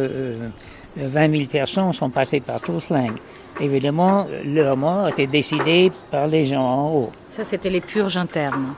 [0.98, 3.14] euh, 000 personnes sont passées par Toulsling.
[3.60, 7.12] Évidemment, leur mort était décidée par les gens en haut.
[7.30, 8.74] Ça, c'était les purges internes.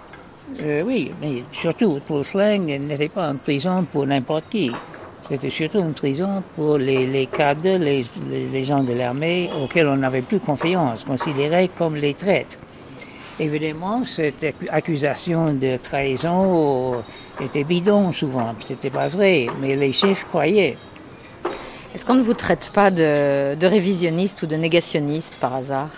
[0.62, 4.72] Euh, oui, mais surtout, pour Slang n'était pas une prison pour n'importe qui.
[5.28, 9.98] C'était surtout une prison pour les, les cadres, les, les gens de l'armée auxquels on
[9.98, 12.58] n'avait plus confiance, considérés comme les traîtres.
[13.40, 17.04] Évidemment, cette accusation de trahison
[17.42, 20.76] était bidon souvent, c'était pas vrai, mais les chefs croyaient.
[21.94, 25.90] Est-ce qu'on ne vous traite pas de, de révisionniste ou de négationniste par hasard?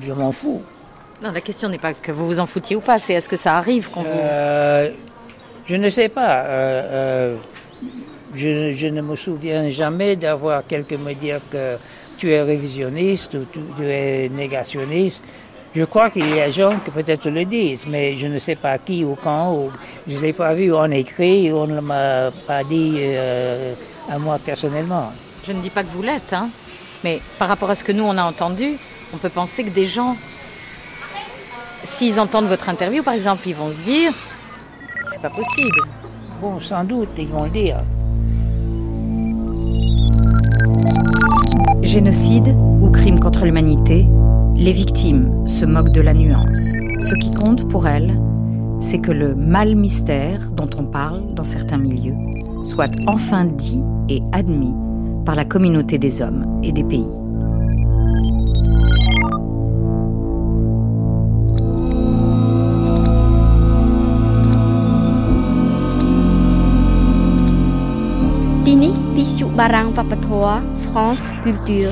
[0.00, 0.62] Je m'en fous.
[1.22, 3.36] Non, la question n'est pas que vous vous en foutiez ou pas, c'est est-ce que
[3.36, 4.08] ça arrive qu'on vous...
[4.08, 4.90] Euh,
[5.66, 6.42] je ne sais pas.
[6.44, 7.36] Euh, euh,
[8.34, 11.76] je, je, ne me souviens jamais d'avoir quelqu'un me dire que
[12.16, 15.22] tu es révisionniste ou tu, tu es négationniste.
[15.72, 18.56] Je crois qu'il y a des gens qui peut-être le disent, mais je ne sais
[18.56, 19.54] pas qui ou quand.
[19.54, 19.70] Ou,
[20.08, 23.72] je ne l'ai pas vu en écrit, on ne m'a pas dit euh,
[24.10, 25.12] à moi personnellement.
[25.46, 26.48] Je ne dis pas que vous l'êtes, hein,
[27.04, 28.72] mais par rapport à ce que nous on a entendu,
[29.14, 30.16] on peut penser que des gens,
[31.90, 34.12] s'ils entendent votre interview par exemple, ils vont se dire,
[35.12, 35.80] c'est pas possible.
[36.40, 37.76] Bon, sans doute, ils vont le dire.
[41.82, 44.06] Génocide ou crime contre l'humanité,
[44.54, 46.72] les victimes se moquent de la nuance.
[47.00, 48.18] Ce qui compte pour elles,
[48.78, 52.16] c'est que le mal mystère dont on parle dans certains milieux
[52.62, 54.74] soit enfin dit et admis
[55.24, 57.08] par la communauté des hommes et des pays.
[69.59, 71.91] Pisu Barang Vapathoa France Culture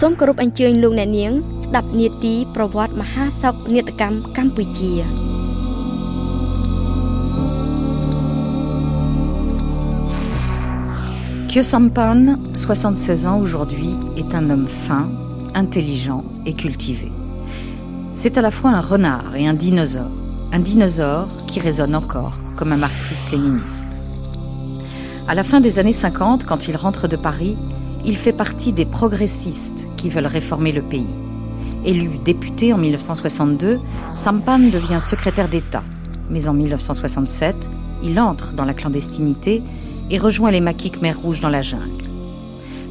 [0.00, 1.32] សូមគោរពអញ្ជើញលោកអ្នកនាង
[1.64, 4.92] ស្ដាប់នាទីប្រវត្តិមហាសោកនាដកម្មកម្ពុជា
[11.50, 12.20] Kyo Sampan,
[12.54, 15.04] 76 ans aujourd'hui, est un homme fin,
[15.54, 17.08] intelligent et cultivé.
[18.16, 20.14] C'est à la fois un renard et un dinosaure,
[20.56, 23.92] un dinosaure qui résonne encore comme un marxiste-léniniste.
[25.29, 27.57] À la fin des années 50, quand il rentre de Paris,
[28.05, 31.05] il fait partie des progressistes qui veulent réformer le pays.
[31.85, 33.77] Élu député en 1962,
[34.15, 35.83] Sampan devient secrétaire d'État.
[36.29, 37.55] Mais en 1967,
[38.03, 39.61] il entre dans la clandestinité
[40.09, 42.05] et rejoint les maquis Khmer Rouge dans la jungle.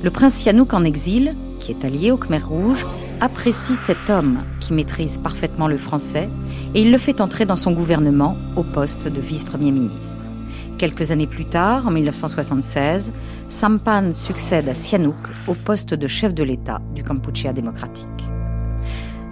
[0.03, 2.87] Le prince Yanouk en exil, qui est allié au Khmer Rouge,
[3.21, 6.29] apprécie cet homme qui maîtrise parfaitement le français
[6.75, 10.26] et il le fait entrer dans son gouvernement au poste de vice-premier ministre.
[10.79, 13.13] Quelques années plus tard, en 1976,
[13.49, 15.17] Sampan succède à Sihanouk
[15.49, 18.07] au poste de chef de l'État du Kampuchea démocratique.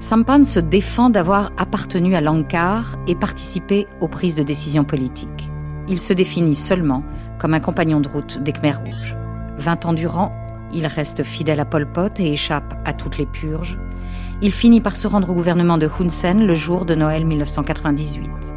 [0.00, 5.50] Sampan se défend d'avoir appartenu à l'Ankar et participé aux prises de décision politiques.
[5.86, 7.04] Il se définit seulement
[7.38, 9.14] comme un compagnon de route des Khmer rouges.
[9.58, 10.32] Vingt ans durant,
[10.72, 13.78] il reste fidèle à Pol Pot et échappe à toutes les purges.
[14.40, 18.53] Il finit par se rendre au gouvernement de Hun Sen le jour de Noël 1998.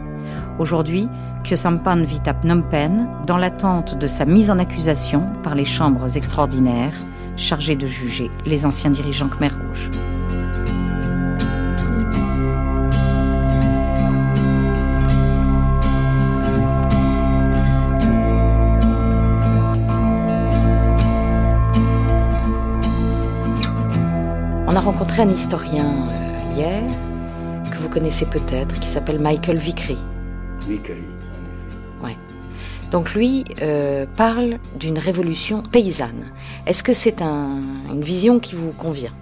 [0.60, 1.08] Aujourd'hui,
[1.44, 5.66] Kyo Sampan vit à Phnom Penh dans l'attente de sa mise en accusation par les
[5.66, 6.96] chambres extraordinaires
[7.36, 9.92] chargées de juger les anciens dirigeants Khmer rouges.
[24.70, 26.84] On a rencontré un historien euh, hier
[27.72, 29.98] que vous connaissez peut-être qui s'appelle Michael Vickery.
[32.04, 32.18] Ouais.
[32.92, 36.32] Donc lui euh, parle d'une révolution paysanne.
[36.66, 37.62] Est-ce que c'est un,
[37.92, 39.14] une vision qui vous convient?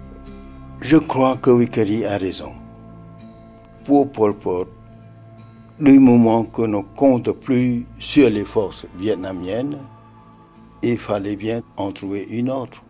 [0.80, 2.52] Je crois que Vickery a raison.
[3.84, 4.68] Pour Pol Pot,
[5.80, 9.78] du moment que ne compte plus sur les forces vietnamiennes,
[10.82, 12.82] il fallait bien en trouver une autre.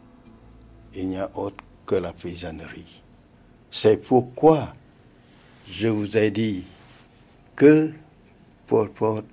[0.94, 3.02] Il n'y a autre que la paysannerie.
[3.70, 4.68] C'est pourquoi
[5.68, 6.64] je vous ai dit
[7.54, 7.92] que
[8.66, 9.24] Pot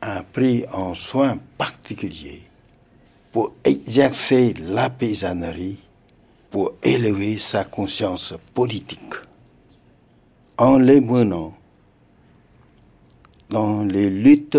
[0.00, 2.42] a pris un soin particulier
[3.32, 5.80] pour exercer la paysannerie,
[6.50, 9.14] pour élever sa conscience politique,
[10.58, 11.54] en les menant
[13.50, 14.58] dans les luttes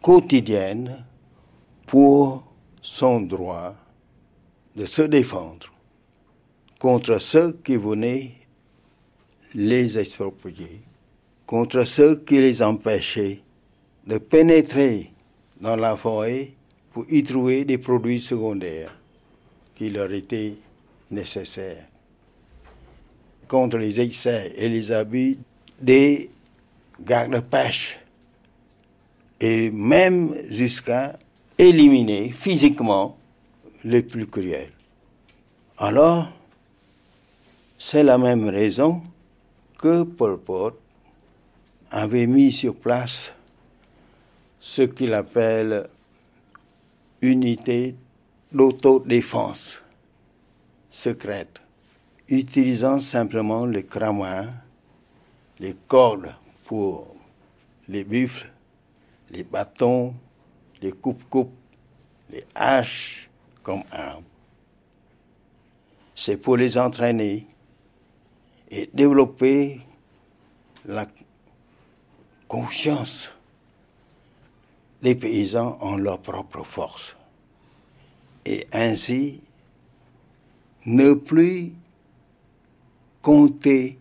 [0.00, 1.04] quotidiennes
[1.86, 2.44] pour
[2.82, 3.74] son droit
[4.76, 5.72] de se défendre
[6.78, 8.32] contre ceux qui venaient
[9.54, 10.80] les exproprier,
[11.50, 13.40] contre ceux qui les empêchaient
[14.06, 15.10] de pénétrer
[15.60, 16.52] dans la forêt
[16.92, 18.96] pour y trouver des produits secondaires
[19.74, 20.54] qui leur étaient
[21.10, 21.88] nécessaires,
[23.48, 25.38] contre les excès et les abus
[25.80, 26.30] des
[27.00, 27.98] gardes-pêche,
[29.40, 31.18] et même jusqu'à
[31.58, 33.18] éliminer physiquement
[33.82, 34.70] les plus cruels.
[35.78, 36.28] Alors,
[37.76, 39.02] C'est la même raison
[39.78, 40.79] que Pol Pot
[41.90, 43.32] avait mis sur place
[44.60, 45.88] ce qu'il appelle
[47.20, 47.96] unité
[48.52, 49.82] d'autodéfense
[50.88, 51.60] secrète,
[52.28, 54.44] utilisant simplement les cramois,
[55.58, 56.34] les cordes
[56.64, 57.14] pour
[57.88, 58.50] les buffles,
[59.30, 60.14] les bâtons,
[60.82, 61.54] les coupes-coupes,
[62.30, 63.28] les haches
[63.62, 64.24] comme armes.
[66.14, 67.46] C'est pour les entraîner
[68.70, 69.80] et développer
[70.84, 71.06] la
[72.50, 73.30] confiance
[75.02, 77.16] des paysans en leur propre force.
[78.44, 79.40] Et ainsi,
[80.84, 81.72] ne plus
[83.22, 83.98] compter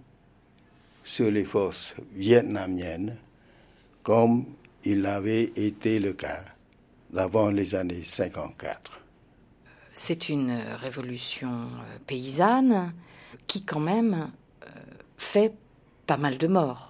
[1.03, 3.17] sur les forces vietnamiennes
[4.01, 4.45] comme
[4.83, 6.43] il avait été le cas
[7.11, 8.99] d'avant les années 54.
[9.93, 12.93] C'est une révolution euh, paysanne
[13.45, 14.31] qui quand même
[14.63, 14.67] euh,
[15.19, 15.53] fait
[16.07, 16.88] pas mal de morts,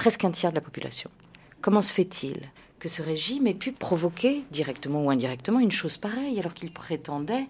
[0.00, 1.10] presque un tiers de la population.
[1.60, 2.48] Comment se fait-il
[2.78, 7.46] que ce régime ait pu provoquer, directement ou indirectement, une chose pareille alors qu'il prétendait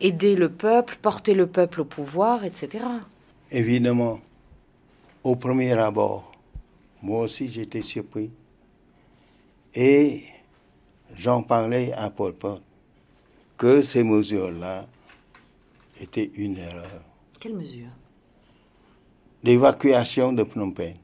[0.00, 2.84] aider le peuple, porter le peuple au pouvoir, etc.
[3.50, 4.20] Évidemment,
[5.24, 6.30] au premier abord,
[7.02, 8.30] moi aussi j'étais surpris.
[9.74, 10.22] Et
[11.16, 12.62] j'en parlais à Paul Pot
[13.56, 14.86] que ces mesures-là
[16.00, 17.02] étaient une erreur.
[17.40, 17.90] Quelle mesure
[19.42, 20.94] L'évacuation de Phnom Penh.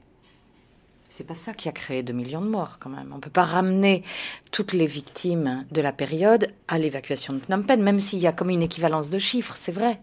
[1.17, 3.13] C'est pas ça qui a créé 2 millions de morts quand même.
[3.15, 4.03] On peut pas ramener
[4.51, 8.33] toutes les victimes de la période à l'évacuation de Phnom Penh, même s'il y a
[8.33, 10.01] comme une équivalence de chiffres, c'est vrai.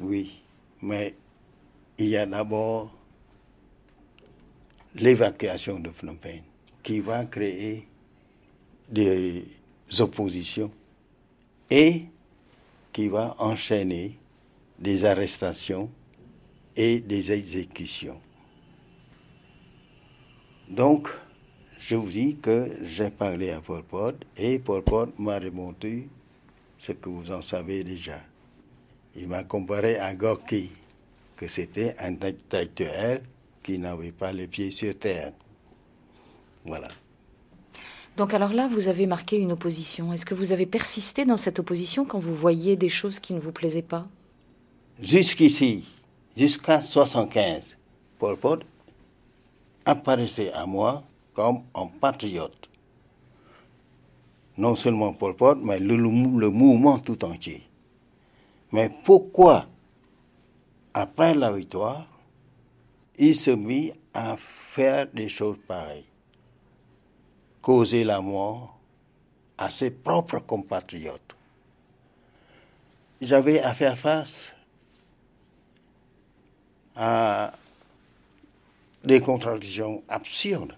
[0.00, 0.42] Oui,
[0.82, 1.14] mais
[1.98, 2.90] il y a d'abord
[4.96, 6.42] l'évacuation de Phnom Penh
[6.82, 7.86] qui va créer
[8.88, 9.46] des
[10.00, 10.72] oppositions
[11.70, 12.06] et
[12.92, 14.18] qui va enchaîner
[14.80, 15.92] des arrestations
[16.74, 18.20] et des exécutions.
[20.68, 21.08] Donc,
[21.78, 26.08] je vous dis que j'ai parlé à Paul Pot et Paul Pot m'a remonté
[26.78, 28.20] ce que vous en savez déjà.
[29.16, 30.70] Il m'a comparé à Gorky,
[31.36, 33.22] que c'était un intellectuel
[33.62, 35.32] qui n'avait pas les pieds sur terre.
[36.64, 36.88] Voilà.
[38.16, 40.12] Donc alors là, vous avez marqué une opposition.
[40.12, 43.40] Est-ce que vous avez persisté dans cette opposition quand vous voyiez des choses qui ne
[43.40, 44.06] vous plaisaient pas?
[45.00, 45.84] Jusqu'ici,
[46.36, 47.76] jusqu'à 75,
[48.18, 48.62] Paul Pot
[49.84, 52.68] apparaissait à moi comme un patriote.
[54.56, 57.66] Non seulement Paul Pot, mais le, le mouvement tout entier.
[58.72, 59.66] Mais pourquoi,
[60.92, 62.08] après la victoire,
[63.18, 66.06] il se mit à faire des choses pareilles?
[67.60, 68.78] Causer la mort
[69.58, 71.34] à ses propres compatriotes.
[73.20, 74.54] J'avais à faire face
[76.94, 77.52] à
[79.04, 80.76] des contradictions absurdes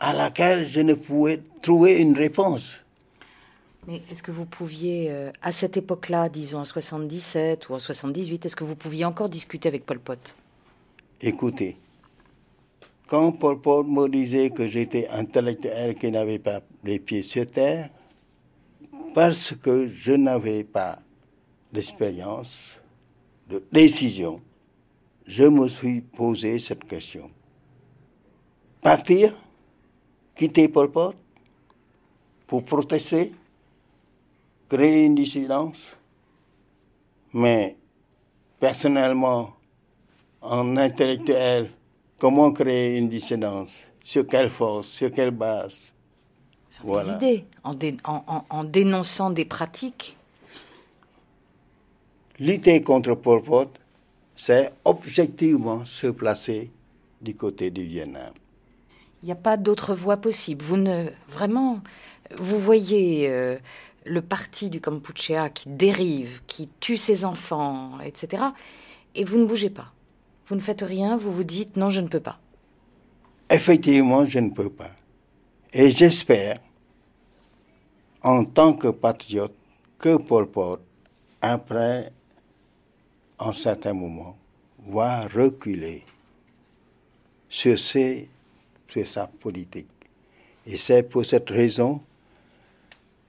[0.00, 2.82] à laquelle je ne pouvais trouver une réponse.
[3.86, 8.46] Mais est-ce que vous pouviez, euh, à cette époque-là, disons en 77 ou en 78,
[8.46, 10.36] est-ce que vous pouviez encore discuter avec Pol Pot?
[11.20, 11.76] Écoutez,
[13.06, 17.88] quand Pol Pot me disait que j'étais intellectuel qui n'avait pas les pieds sur terre,
[19.14, 20.98] parce que je n'avais pas
[21.72, 22.74] d'expérience,
[23.48, 24.42] de décision,
[25.28, 27.30] je me suis posé cette question.
[28.80, 29.36] Partir,
[30.34, 31.14] quitter Pol Pot
[32.46, 33.32] pour protester,
[34.70, 35.94] créer une dissidence,
[37.34, 37.76] mais
[38.58, 39.54] personnellement,
[40.40, 41.70] en intellectuel,
[42.16, 43.92] comment créer une dissidence?
[44.02, 44.88] Sur quelle force?
[44.88, 45.92] Sur quelle base?
[46.70, 47.76] Sur des idées, en,
[48.48, 50.16] en, dénonçant des pratiques.
[52.38, 53.68] Lutter contre Pol Pot,
[54.38, 56.70] c'est objectivement se placer
[57.20, 58.32] du côté du Vietnam.
[59.20, 60.64] Il n'y a pas d'autre voie possible.
[60.64, 61.80] Vous ne vraiment,
[62.38, 63.58] vous voyez euh,
[64.06, 68.44] le parti du Kampuchea qui dérive, qui tue ses enfants, etc.
[69.16, 69.92] Et vous ne bougez pas.
[70.46, 71.16] Vous ne faites rien.
[71.16, 72.38] Vous vous dites non, je ne peux pas.
[73.50, 74.92] Effectivement, je ne peux pas.
[75.72, 76.58] Et j'espère,
[78.22, 79.54] en tant que patriote,
[79.98, 80.78] que Pol Pot,
[81.42, 82.12] après
[83.38, 84.36] en certain moment,
[84.86, 86.04] va reculer
[87.48, 88.28] sur, ses,
[88.88, 89.88] sur sa politique.
[90.66, 92.00] Et c'est pour cette raison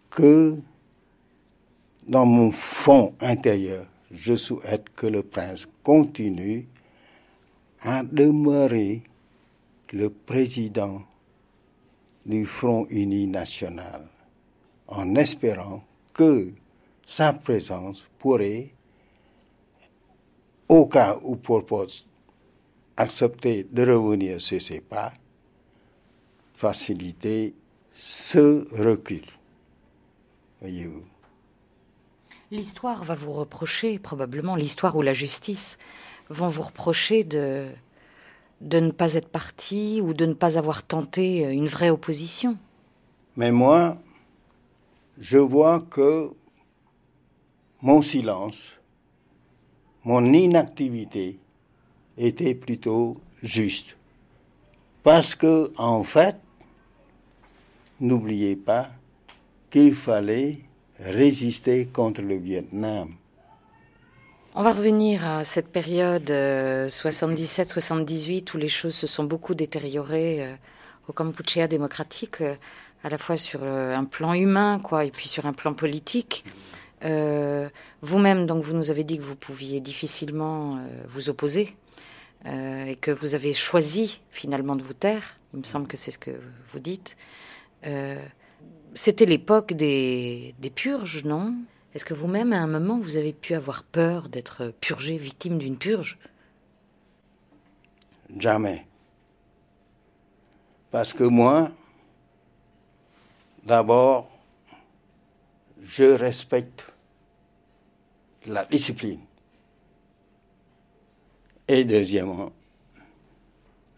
[0.09, 0.57] que
[2.07, 6.67] dans mon fond intérieur, je souhaite que le prince continue
[7.81, 9.03] à demeurer
[9.93, 11.01] le président
[12.25, 14.07] du Front uni national,
[14.87, 15.83] en espérant
[16.13, 16.51] que
[17.05, 18.69] sa présence pourrait
[20.69, 22.05] au cas où Pol Pot
[22.95, 25.11] acceptait de revenir sur ses pas,
[26.53, 27.55] faciliter
[27.93, 29.25] ce recul.
[30.61, 31.03] Voyez-vous.
[32.51, 35.77] L'histoire va vous reprocher, probablement l'histoire ou la justice,
[36.29, 37.67] vont vous reprocher de,
[38.61, 42.57] de ne pas être parti ou de ne pas avoir tenté une vraie opposition.
[43.37, 43.97] Mais moi,
[45.19, 46.31] je vois que
[47.81, 48.78] mon silence,
[50.09, 51.37] mon inactivité
[52.17, 53.95] était plutôt juste.
[55.03, 56.35] Parce que, en fait,
[57.99, 58.89] n'oubliez pas
[59.69, 60.61] qu'il fallait
[60.99, 63.13] résister contre le Vietnam.
[64.55, 70.43] On va revenir à cette période 77-78 euh, où les choses se sont beaucoup détériorées
[70.43, 70.55] euh,
[71.07, 72.55] au Kampuchea démocratique, euh,
[73.03, 76.43] à la fois sur un plan humain, quoi, et puis sur un plan politique.
[77.01, 81.75] Vous-même, donc, vous nous avez dit que vous pouviez difficilement vous opposer
[82.45, 85.37] et que vous avez choisi finalement de vous taire.
[85.53, 86.31] Il me semble que c'est ce que
[86.71, 87.17] vous dites.
[88.93, 91.55] C'était l'époque des, des purges, non?
[91.93, 95.77] Est-ce que vous-même, à un moment, vous avez pu avoir peur d'être purgé, victime d'une
[95.77, 96.19] purge?
[98.37, 98.85] Jamais.
[100.91, 101.71] Parce que moi,
[103.63, 104.29] d'abord,
[105.81, 106.88] je respecte
[108.49, 109.21] la discipline.
[111.67, 112.51] Et deuxièmement,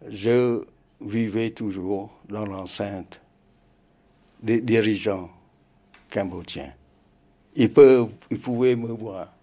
[0.07, 0.63] je
[0.99, 3.21] vivais toujours dans l'enceinte
[4.41, 5.29] des dirigeants
[6.09, 6.73] cambodgiens.
[7.55, 9.33] Ils, peuvent, ils pouvaient me voir.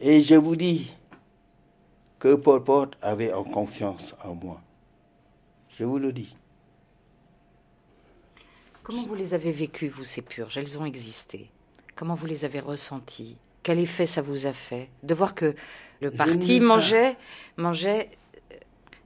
[0.00, 0.92] Et je vous dis
[2.18, 4.60] que Paul Pot avait confiance en moi.
[5.76, 6.34] Je vous le dis.
[8.82, 10.56] Comment vous les avez vécues, vous, ces purges?
[10.56, 11.50] Elles ont existé.
[11.94, 13.36] Comment vous les avez ressenties?
[13.64, 15.54] Quel effet ça vous a fait De voir que
[16.00, 17.16] le parti mangeait,
[17.56, 18.10] mangeait,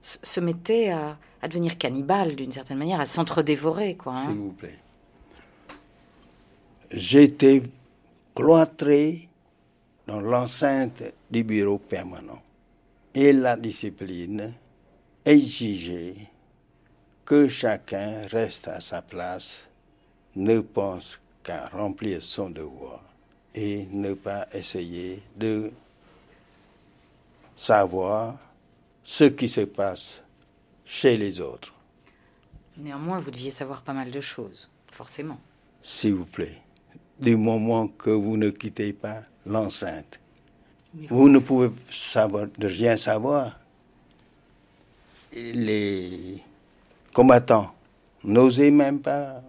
[0.01, 1.17] se mettait à,
[1.47, 4.13] devenir cannibale d'une certaine manière, à s'entre-dévorer, quoi.
[4.17, 4.27] Hein.
[4.27, 4.79] S'il vous plaît.
[6.91, 7.63] J'étais
[8.35, 9.29] cloîtré
[10.07, 12.41] dans l'enceinte du bureau permanent.
[13.13, 14.53] Et la discipline
[15.23, 16.15] exigeait
[17.23, 19.63] que chacun reste à sa place,
[20.35, 23.08] ne pense qu'à remplir son devoir
[23.55, 25.71] et ne pas essayer de
[27.55, 28.37] savoir
[29.03, 30.21] ce qui se passe
[30.85, 31.73] chez les autres.
[32.77, 35.39] Néanmoins, vous deviez savoir pas mal de choses, forcément.
[35.83, 36.61] S'il vous plaît
[37.19, 40.19] du moment que vous ne quittez pas l'enceinte.
[41.09, 43.59] Vous ne pouvez savoir, de rien savoir.
[45.33, 46.41] Les
[47.13, 47.73] combattants
[48.23, 49.41] n'osaient même pas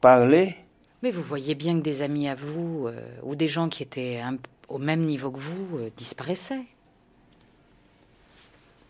[0.00, 0.54] parler.
[1.02, 4.22] Mais vous voyez bien que des amis à vous, euh, ou des gens qui étaient
[4.68, 6.64] au même niveau que vous, euh, disparaissaient.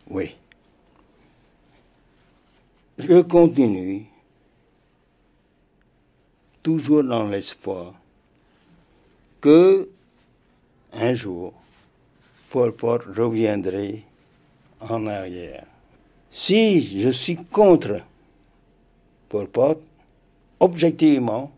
[0.09, 0.35] Oui.
[2.99, 4.07] Je continue
[6.63, 7.93] toujours dans l'espoir
[9.41, 9.89] que
[10.93, 11.53] un jour
[12.51, 14.03] Paul Pot reviendrait
[14.81, 15.67] en arrière.
[16.31, 18.01] Si je suis contre
[19.29, 19.79] Paul Pot,
[20.61, 21.53] objectivement,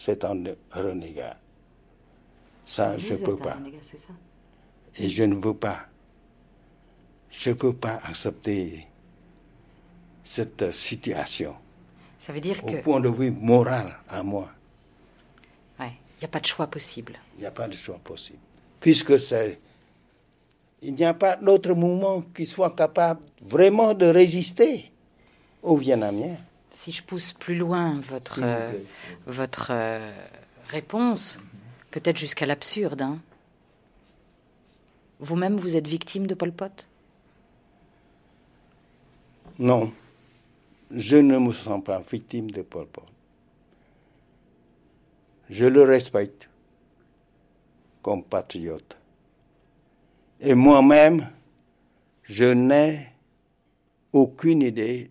[0.00, 1.36] c'est un renégat.
[2.64, 3.58] Ça, je ne peux pas.
[4.96, 5.80] Et je ne peux pas.
[7.30, 8.86] Je ne peux pas accepter
[10.24, 11.54] cette situation.
[12.18, 12.78] Ça veut dire que...
[12.78, 14.50] Au point de vue moral, à moi.
[15.78, 17.18] il n'y a pas de choix possible.
[17.36, 18.38] Il n'y a pas de choix possible.
[18.80, 19.60] Puisque c'est...
[20.80, 24.90] Il n'y a pas d'autre mouvement qui soit capable vraiment de résister
[25.62, 26.38] aux Vietnamiens.
[26.70, 28.72] Si je pousse plus loin votre, euh,
[29.26, 30.12] votre euh,
[30.68, 31.38] réponse,
[31.90, 33.18] peut-être jusqu'à l'absurde, hein.
[35.22, 36.88] Vous-même, vous êtes victime de Pol Pot?
[39.58, 39.92] Non
[40.90, 43.04] je ne me sens pas victime de Pol Pot.
[45.48, 46.48] Je le respecte
[48.02, 48.96] comme patriote.
[50.40, 51.28] Et moi-même,
[52.24, 53.08] je n'ai
[54.12, 55.10] aucune idée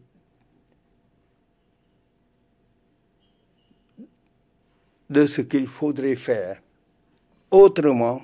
[5.09, 6.61] de ce qu'il faudrait faire
[7.51, 8.21] autrement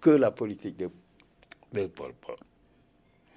[0.00, 0.90] que la politique de,
[1.86, 2.36] Pol Pot.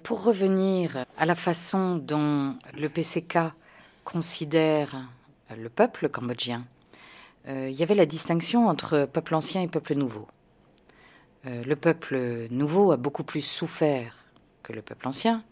[0.02, 3.38] Pour revenir à la façon dont le PCK
[4.04, 5.08] considère
[5.56, 6.64] le peuple cambodgien,
[7.48, 10.26] euh, il y avait la distinction entre peuple ancien et peuple nouveau.
[11.46, 14.24] Euh, le peuple nouveau a beaucoup plus souffert
[14.62, 15.44] que le peuple ancien,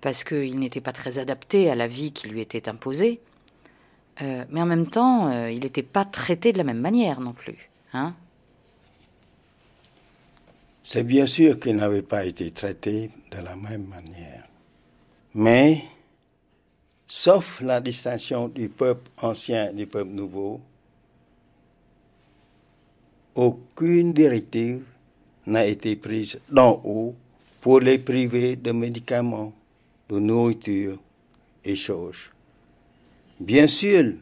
[0.00, 3.20] parce qu'il n'était pas très adapté à la vie qui lui était imposée,
[4.22, 7.70] euh, mais en même temps, il n'était pas traité de la même manière non plus.
[7.92, 8.14] Hein
[10.82, 14.46] C'est bien sûr qu'ils n'avaient pas été traités de la même manière.
[15.34, 15.82] Mais,
[17.06, 20.60] sauf la distinction du peuple ancien et du peuple nouveau,
[23.34, 24.84] aucune directive
[25.46, 27.14] n'a été prise d'en haut
[27.60, 29.52] pour les priver de médicaments,
[30.08, 30.98] de nourriture
[31.64, 32.30] et choses.
[33.40, 34.14] Bien sûr,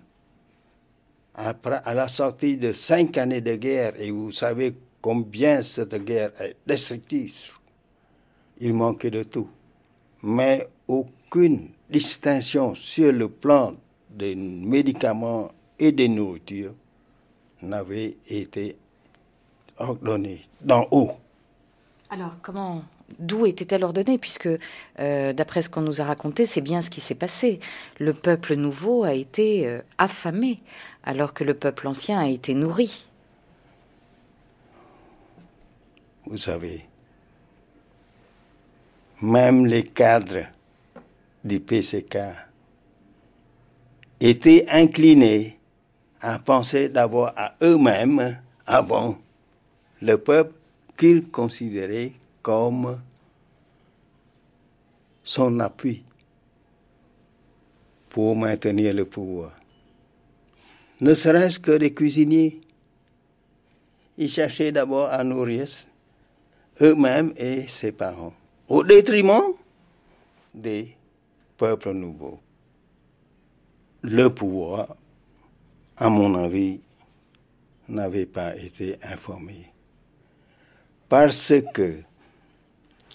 [1.34, 6.32] après, à la sortie de cinq années de guerre, et vous savez combien cette guerre
[6.40, 7.52] est destructive,
[8.60, 9.48] il manquait de tout.
[10.22, 13.74] Mais aucune distinction sur le plan
[14.09, 15.48] des médicaments
[15.78, 16.74] et des nourritures
[17.62, 18.76] n'avait été
[19.78, 21.12] ordonnée d'en haut.
[22.10, 22.84] Alors, comment,
[23.18, 24.48] d'où était-elle ordonnée Puisque,
[25.01, 27.60] euh, d'après ce qu'on nous a raconté, c'est bien ce qui s'est passé.
[27.98, 30.59] Le peuple nouveau a été euh, affamé,
[31.05, 33.06] alors que le peuple ancien a été nourri.
[36.26, 36.86] Vous savez,
[39.20, 40.47] même les cadres
[41.44, 42.18] du PCK
[44.20, 45.59] étaient inclinés
[46.20, 49.16] à penser d'avoir à eux-mêmes, avant
[50.01, 50.55] le peuple
[50.97, 52.12] qu'ils considéraient
[52.43, 53.01] comme
[55.24, 56.05] son appui
[58.10, 59.52] pour maintenir le pouvoir.
[61.01, 62.60] Ne serait-ce que les cuisiniers.
[64.19, 65.66] Ils cherchaient d'abord à nourrir
[66.81, 68.35] eux-mêmes et ses parents,
[68.69, 69.55] au détriment
[70.52, 70.94] des
[71.56, 72.40] peuples nouveaux.
[74.02, 74.97] Le pouvoir,
[75.97, 76.81] à mon avis,
[77.89, 79.73] n'avait pas été informé.
[81.09, 82.02] Parce que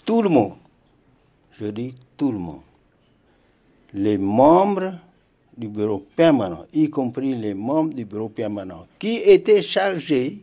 [0.08, 0.54] tout le monde,
[1.60, 2.62] je dis tout le monde,
[3.92, 4.94] les membres
[5.54, 10.38] du bureau permanent, y compris les membres du bureau permanent, qui étaient chargés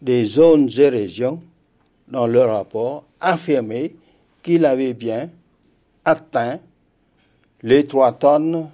[0.00, 1.42] des zones et régions,
[2.06, 3.92] dans leur rapport, affirmaient
[4.40, 5.28] qu'il avait bien
[6.04, 6.60] atteint
[7.62, 8.70] les trois tonnes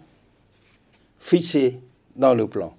[1.18, 1.80] fixées
[2.14, 2.76] dans le plan.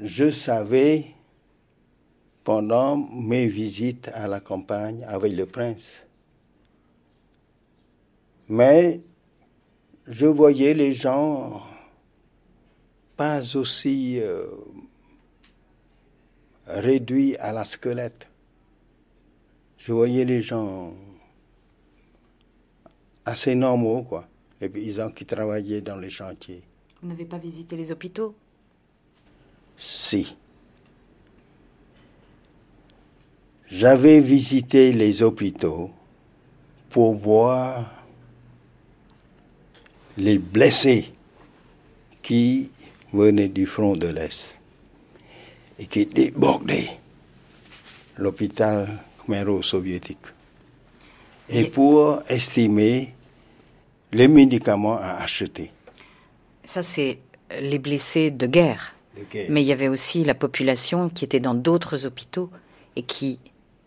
[0.00, 1.06] Je savais
[2.44, 6.02] pendant mes visites à la campagne avec le prince.
[8.48, 9.00] Mais
[10.06, 11.62] je voyais les gens
[13.16, 14.46] pas aussi euh,
[16.66, 18.26] réduits à la squelette.
[19.78, 20.92] Je voyais les gens
[23.24, 24.28] assez normaux, quoi,
[24.60, 26.62] les paysans qui travaillaient dans les chantiers.
[27.00, 28.34] Vous n'avez pas visité les hôpitaux?
[29.76, 30.36] Si.
[33.68, 35.90] J'avais visité les hôpitaux
[36.90, 37.90] pour voir
[40.16, 41.10] les blessés
[42.20, 42.70] qui
[43.12, 44.56] venaient du front de l'Est
[45.78, 46.98] et qui débordaient
[48.18, 50.18] l'hôpital khmero-soviétique.
[51.48, 53.14] Et pour estimer
[54.12, 55.70] les médicaments à acheter.
[56.64, 57.18] Ça, c'est
[57.60, 58.94] les blessés de guerre.
[59.16, 59.46] De guerre.
[59.50, 62.50] Mais il y avait aussi la population qui était dans d'autres hôpitaux
[62.96, 63.38] et qui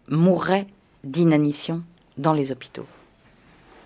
[0.10, 0.68] mourrait
[1.03, 1.84] d'inanition
[2.18, 2.88] dans les hôpitaux.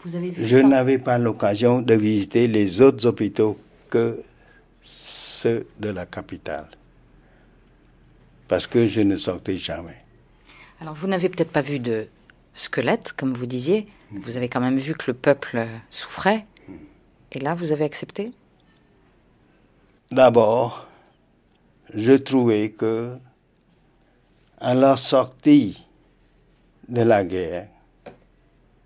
[0.04, 3.60] Vous avez vu Je ça n'avais pas l'occasion de visiter les autres hôpitaux
[3.90, 4.22] que
[4.82, 6.70] ceux de la capitale.
[8.48, 10.04] Parce que je ne sortais jamais.
[10.82, 12.08] Alors, vous n'avez peut-être pas vu de
[12.54, 13.88] squelette, comme vous disiez.
[14.12, 16.46] Vous avez quand même vu que le peuple souffrait.
[17.32, 18.32] Et là, vous avez accepté?
[20.12, 20.88] D'abord,
[21.94, 23.16] je trouvais que
[24.60, 25.86] à la sortie
[26.90, 27.68] de la guerre,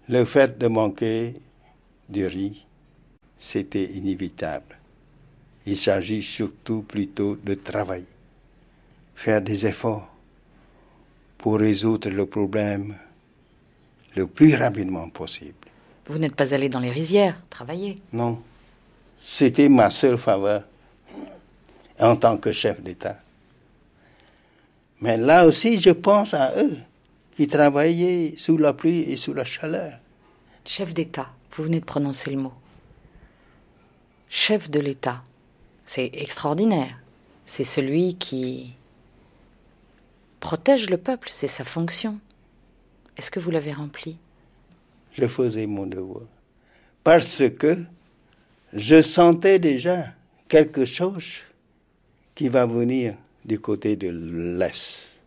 [0.10, 1.34] le fait de manquer
[2.10, 2.66] du riz,
[3.40, 4.78] c'était inévitable.
[5.66, 8.06] Il s'agit surtout plutôt de travailler,
[9.16, 10.10] faire des efforts
[11.38, 12.96] pour résoudre le problème
[14.16, 15.54] le plus rapidement possible.
[16.08, 17.96] Vous n'êtes pas allé dans les rizières travailler?
[18.12, 18.42] Non,
[19.22, 20.66] c'était ma seule faveur
[22.00, 23.20] en tant que chef d'État.
[25.00, 26.78] Mais là aussi, je pense à eux
[27.36, 29.94] qui travaillaient sous la pluie et sous la chaleur.
[30.66, 32.54] Chef d'État, vous venez de prononcer le mot.
[34.30, 35.24] Chef de l'État,
[35.86, 37.00] c'est extraordinaire.
[37.46, 38.74] C'est celui qui
[40.40, 42.20] protège le peuple, c'est sa fonction.
[43.18, 44.18] Est-ce que vous l'avez rempli?
[45.12, 46.24] Je faisais mon devoir.
[47.04, 47.78] Parce que
[48.74, 50.06] je sentais déjà
[50.48, 51.42] quelque chose
[52.34, 53.16] qui va venir
[53.46, 55.22] du côté de l'Est,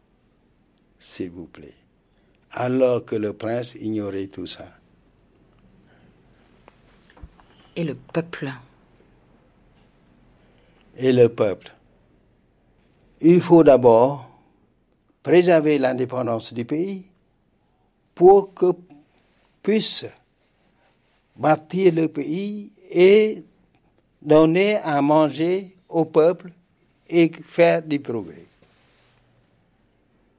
[0.99, 1.75] s'il vous plaît.
[2.59, 4.67] Alors que le prince ignorait tout ça.
[7.77, 8.51] Et le peuple?
[10.97, 11.71] Et le peuple.
[13.21, 14.27] Il faut d'abord
[15.23, 17.07] préserver l'indépendance du pays
[18.15, 18.73] pour que
[19.63, 20.07] puisse
[21.37, 23.45] bâtir le pays et
[24.23, 26.53] donner à manger au peuple
[27.07, 28.47] et faire du progrès.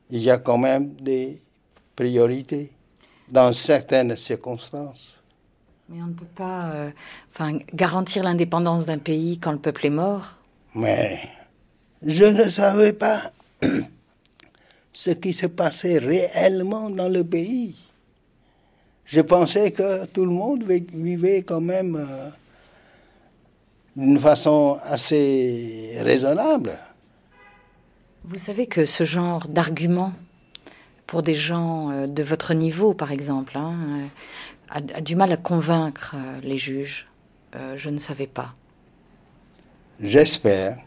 [0.09, 1.39] Il y a quand même des
[1.97, 2.71] priorités
[3.27, 5.21] dans certaines circonstances.
[5.89, 6.89] Mais on ne peut pas euh,
[7.29, 10.35] enfin, garantir l'indépendance d'un pays quand le peuple est mort.
[10.75, 11.19] Mais
[12.05, 13.31] je ne savais pas
[14.93, 17.75] ce qui se passait réellement dans le pays.
[19.05, 22.29] Je pensais que tout le monde vivait quand même euh,
[23.95, 26.77] d'une façon assez raisonnable.
[28.25, 30.11] Vous savez que ce genre d'argument
[31.07, 33.75] pour des gens euh, de votre niveau, par exemple, hein,
[34.75, 37.07] euh, a, du mal à convaincre les juges.
[37.75, 38.53] je ne savais pas.
[39.99, 40.77] J'espère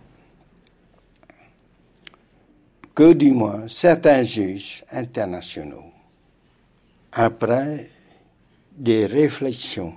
[2.94, 5.90] que du moins certains juges internationaux,
[7.12, 7.88] après
[8.76, 9.94] des réflexions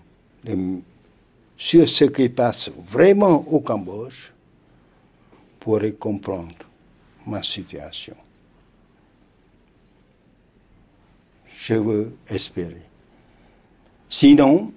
[1.57, 4.31] sur ce qui passe vraiment au Cambodge,
[5.59, 6.55] pourraient comprendre
[7.25, 8.15] ma situation.
[11.65, 12.81] Je veux espérer.
[14.09, 14.73] Sinon,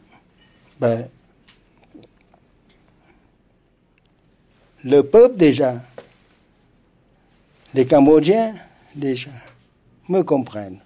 [0.79, 1.09] ben,
[4.85, 5.83] le peuple déjà
[7.75, 8.55] les Cambodgiens,
[8.95, 9.33] déjà,
[10.09, 10.81] me comprennent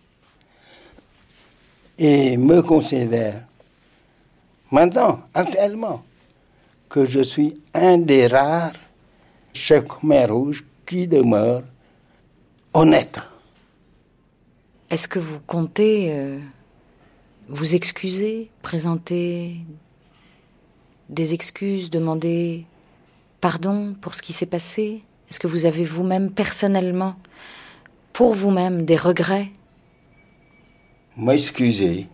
[1.99, 3.45] et me considèrent
[4.73, 6.03] maintenant, actuellement,
[6.89, 8.73] que je suis un des rares
[9.53, 11.63] chefs Khmer rouges qui demeure
[12.73, 13.21] honnête.
[14.91, 16.41] Est-ce que vous comptez euh,
[17.47, 19.59] vous excuser, présenter
[21.09, 22.67] des excuses, demander
[23.41, 25.05] pardon pour ce qui s'est passé?
[25.29, 27.15] Est-ce que vous avez vous-même personnellement,
[28.13, 29.51] pour vous-même, des regrets?
[31.17, 32.09] M'excuser,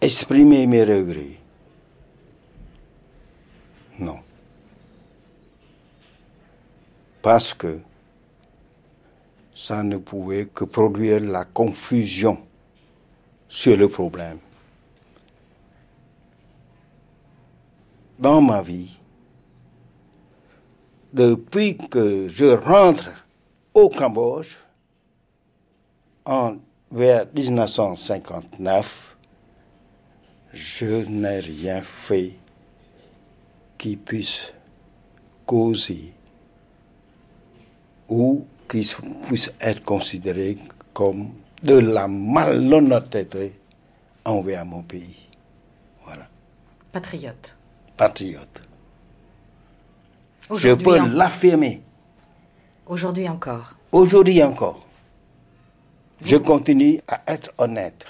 [0.00, 1.38] exprimer mes regrets.
[4.00, 4.18] Non.
[7.22, 7.78] Parce que
[9.62, 12.36] ça ne pouvait que produire la confusion
[13.46, 14.40] sur le problème.
[18.18, 18.98] Dans ma vie,
[21.12, 23.08] depuis que je rentre
[23.72, 24.56] au Cambodge,
[26.24, 26.56] en,
[26.90, 29.16] vers 1959,
[30.52, 32.34] je n'ai rien fait
[33.78, 34.52] qui puisse
[35.46, 36.12] causer
[38.08, 38.90] ou qui
[39.28, 40.56] puisse être considéré
[40.94, 43.60] comme de la malhonnêteté
[44.24, 45.18] envers mon pays.
[46.04, 46.26] Voilà.
[46.90, 47.58] Patriote.
[47.98, 48.62] Patriote.
[50.56, 51.82] Je peux l'affirmer.
[52.86, 53.74] Aujourd'hui encore.
[53.92, 54.80] Aujourd'hui encore.
[56.24, 58.04] Je continue à être honnête,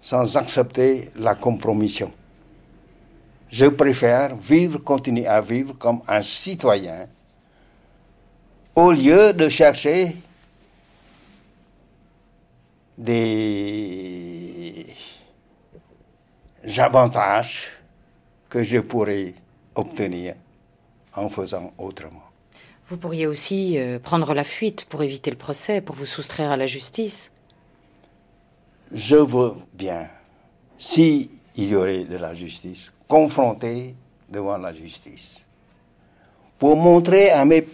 [0.00, 2.12] sans accepter la compromission.
[3.48, 7.08] Je préfère vivre, continuer à vivre comme un citoyen,
[8.76, 10.16] au lieu de chercher
[12.98, 14.86] des
[16.76, 17.68] avantages
[18.50, 19.34] que je pourrais
[19.74, 20.34] obtenir
[21.14, 22.22] en faisant autrement.
[22.88, 26.56] Vous pourriez aussi euh, prendre la fuite pour éviter le procès, pour vous soustraire à
[26.56, 27.32] la justice.
[28.92, 30.08] Je veux bien,
[30.78, 33.96] s'il y aurait de la justice, confronter
[34.28, 35.40] devant la justice,
[36.58, 37.66] pour montrer à mes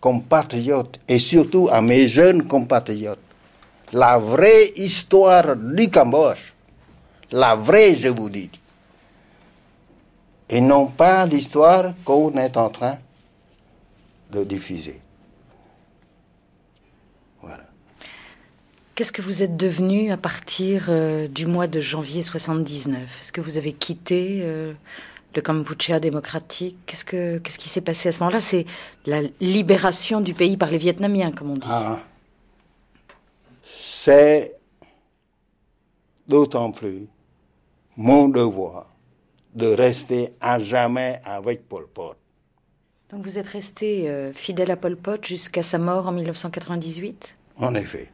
[0.00, 3.18] compatriotes et surtout à mes jeunes compatriotes
[3.92, 6.52] la vraie histoire du Cambodge,
[7.30, 8.50] la vraie, je vous dis
[10.50, 12.98] et non pas l'histoire qu'on est en train
[14.30, 15.00] de diffuser.
[17.42, 17.64] Voilà.
[18.94, 23.40] Qu'est-ce que vous êtes devenu à partir euh, du mois de janvier 79 Est-ce que
[23.40, 24.72] vous avez quitté euh,
[25.38, 28.40] le Kampuchea démocratique Qu'est-ce, que, qu'est-ce qui s'est passé à ce moment-là?
[28.40, 28.64] C'est
[29.06, 31.68] la libération du pays par les Vietnamiens, comme on dit.
[31.70, 32.00] Ah.
[33.62, 34.58] C'est
[36.26, 37.06] d'autant plus
[37.96, 38.92] mon devoir
[39.54, 42.16] de rester à jamais avec Pol Pot.
[43.10, 47.74] Donc vous êtes resté euh, fidèle à Pol Pot jusqu'à sa mort en 1998 En
[47.74, 48.10] effet.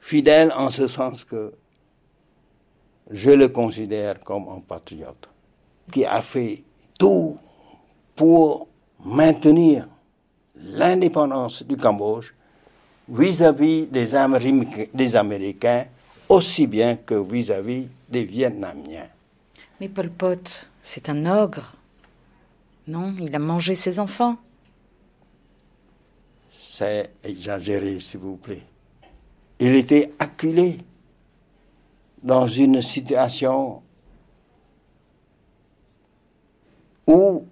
[0.00, 1.54] Fidèle en ce sens que
[3.10, 5.28] je le considère comme un patriote
[5.90, 6.62] qui a fait
[6.98, 7.36] tout
[8.14, 8.68] pour
[9.04, 9.88] maintenir
[10.56, 12.32] l'indépendance du Cambodge
[13.08, 14.06] vis-à-vis des,
[14.94, 15.86] des, Américains
[16.28, 19.08] aussi bien que vis à -vis des Vietnamiens.
[19.80, 21.74] Mais Pol Pot, c'est un ogre.
[22.88, 24.36] Non, il a mangé ses enfants.
[26.50, 28.62] C'est exagéré, s'il vous plaît.
[29.58, 30.78] Il était acculé
[32.22, 33.82] dans une situation
[37.06, 37.46] où,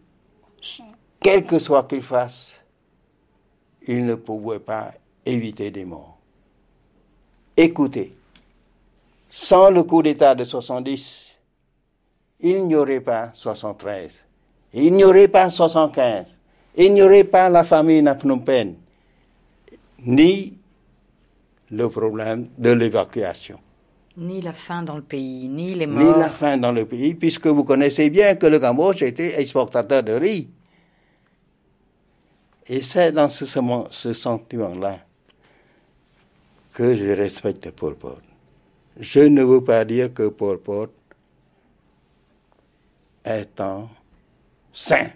[1.21, 2.61] quel que soit qu'il fasse,
[3.87, 4.93] il ne pouvait pas
[5.25, 6.19] éviter des morts.
[7.57, 8.11] Écoutez,
[9.29, 11.31] sans le coup d'État de 70,
[12.41, 14.25] il n'y aurait pas 73,
[14.75, 16.39] il n'y aurait pas 75,
[16.77, 18.43] il n'y aurait pas la famine à Phnom
[20.07, 20.59] ni
[21.71, 23.59] le problème de l'évacuation.
[24.17, 26.15] Ni la faim dans le pays, ni les morts.
[26.15, 30.03] Ni la faim dans le pays, puisque vous connaissez bien que le Cambodge était exportateur
[30.05, 30.49] de riz.
[32.67, 33.45] Et c'est dans ce,
[33.91, 34.99] ce sentiment-là
[36.75, 38.21] que je respecte Pol Pot.
[38.99, 40.93] Je ne veux pas dire que Pol Pot
[43.25, 43.89] est un
[44.73, 45.11] saint,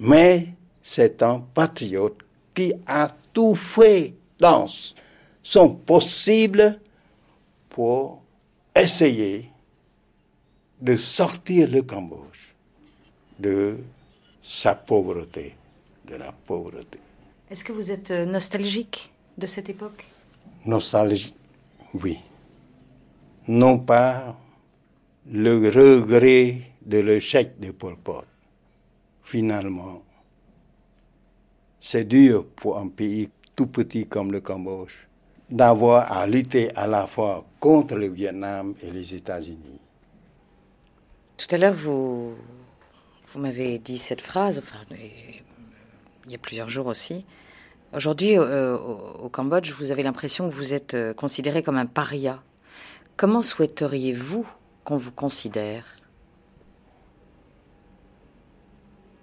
[0.00, 0.48] mais
[0.82, 2.18] c'est un patriote
[2.54, 4.66] qui a tout fait dans
[5.42, 6.80] son possible
[7.76, 8.22] pour
[8.74, 9.50] essayer
[10.80, 12.54] de sortir le Cambodge
[13.38, 13.76] de
[14.42, 15.54] sa pauvreté,
[16.06, 16.98] de la pauvreté.
[17.50, 20.06] Est-ce que vous êtes euh, nostalgique de cette époque?
[20.64, 21.36] Nostalgique,
[21.92, 22.18] oui.
[23.46, 24.34] Non pas
[25.30, 28.24] le regret de l'échec de Pol Pot.
[29.22, 30.02] Finalement,
[31.78, 35.05] c'est dur pour un pays tout petit comme le Cambodge
[35.50, 39.80] d'avoir à lutter à la fois contre le Vietnam et les États-Unis.
[41.36, 42.34] Tout à l'heure, vous,
[43.28, 47.24] vous m'avez dit cette phrase, enfin, il y a plusieurs jours aussi.
[47.92, 52.42] Aujourd'hui, euh, au, Cambodge, vous avez l'impression que vous êtes euh, considéré comme un paria.
[53.16, 54.46] Comment souhaiteriez-vous
[54.84, 55.84] qu'on vous considère?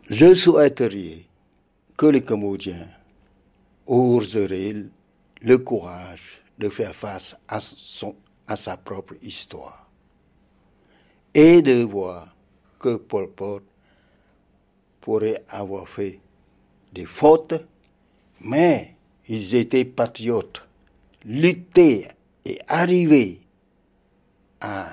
[0.09, 1.25] Je souhaiterais
[1.97, 2.87] que les Cambodgiens
[3.85, 4.85] oseraient
[5.43, 7.59] le courage de faire face à,
[8.55, 9.89] sa propre histoire.
[11.33, 12.35] Et de voir
[12.79, 13.63] que Pol Pot
[15.01, 16.19] pourrait avoir fait
[16.93, 17.55] des fautes,
[18.41, 18.95] mais
[19.27, 20.63] ils étaient patriotes,
[21.25, 22.07] luttaient
[22.45, 23.39] et arrivaient
[24.61, 24.87] à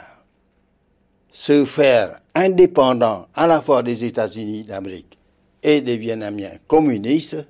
[1.30, 5.18] se faire indépendants à la fois des États-Unis d'Amérique
[5.62, 7.46] et des Vietnamiens communistes,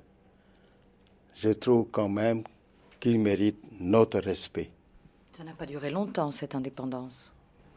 [1.35, 2.43] je trouve quand même
[3.01, 4.71] qu'il mérite notre respect.
[5.35, 7.33] Ça n'a pas duré longtemps, cette indépendance.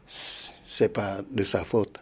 [0.07, 1.99] C'est pas de sa faute.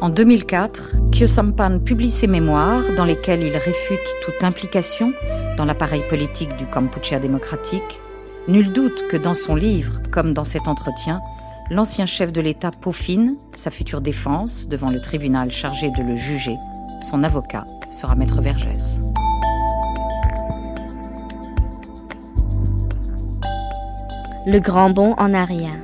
[0.00, 5.12] En 2004, Kyo Sampan publie ses mémoires dans lesquels il réfute toute implication
[5.56, 8.00] dans l'appareil politique du Kampuchea démocratique.
[8.48, 11.20] Nul doute que dans son livre, comme dans cet entretien,
[11.72, 16.56] l'ancien chef de l'État peaufine sa future défense devant le tribunal chargé de le juger.
[17.00, 19.00] Son avocat sera Maître Vergès.
[24.44, 25.80] Le grand bond en arrière.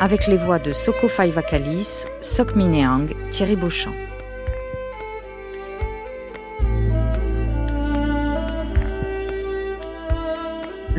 [0.00, 4.09] Avec les voix de Soko Vakalis, Sok Mineang, Thierry Beauchamp.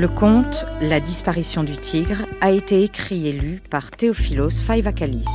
[0.01, 5.27] Le conte La disparition du tigre a été écrit et lu par Théophilos Faivakalis.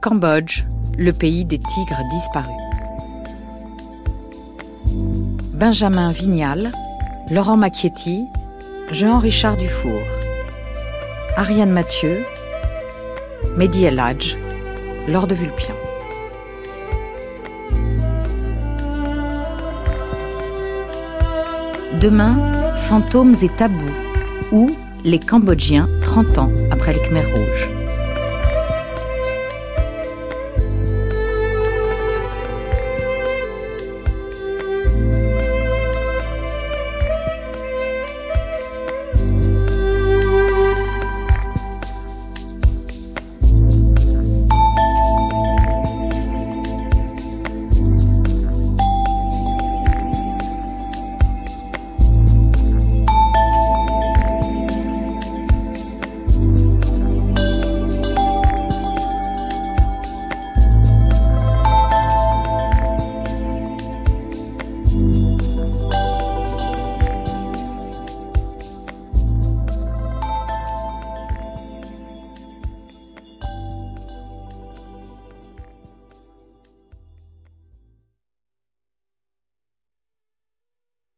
[0.00, 0.62] Cambodge,
[0.96, 2.54] le pays des tigres disparus.
[5.58, 6.70] Benjamin Vignal,
[7.32, 8.26] Laurent Macchietti,
[8.92, 9.98] Jean-Richard Dufour,
[11.36, 12.24] Ariane Mathieu,
[13.56, 14.36] Mehdi Eladj,
[15.08, 15.81] Laure de Vulpian.
[22.02, 22.34] Demain,
[22.74, 23.76] Fantômes et tabous,
[24.50, 27.81] ou Les Cambodgiens 30 ans après les Khmers rouges.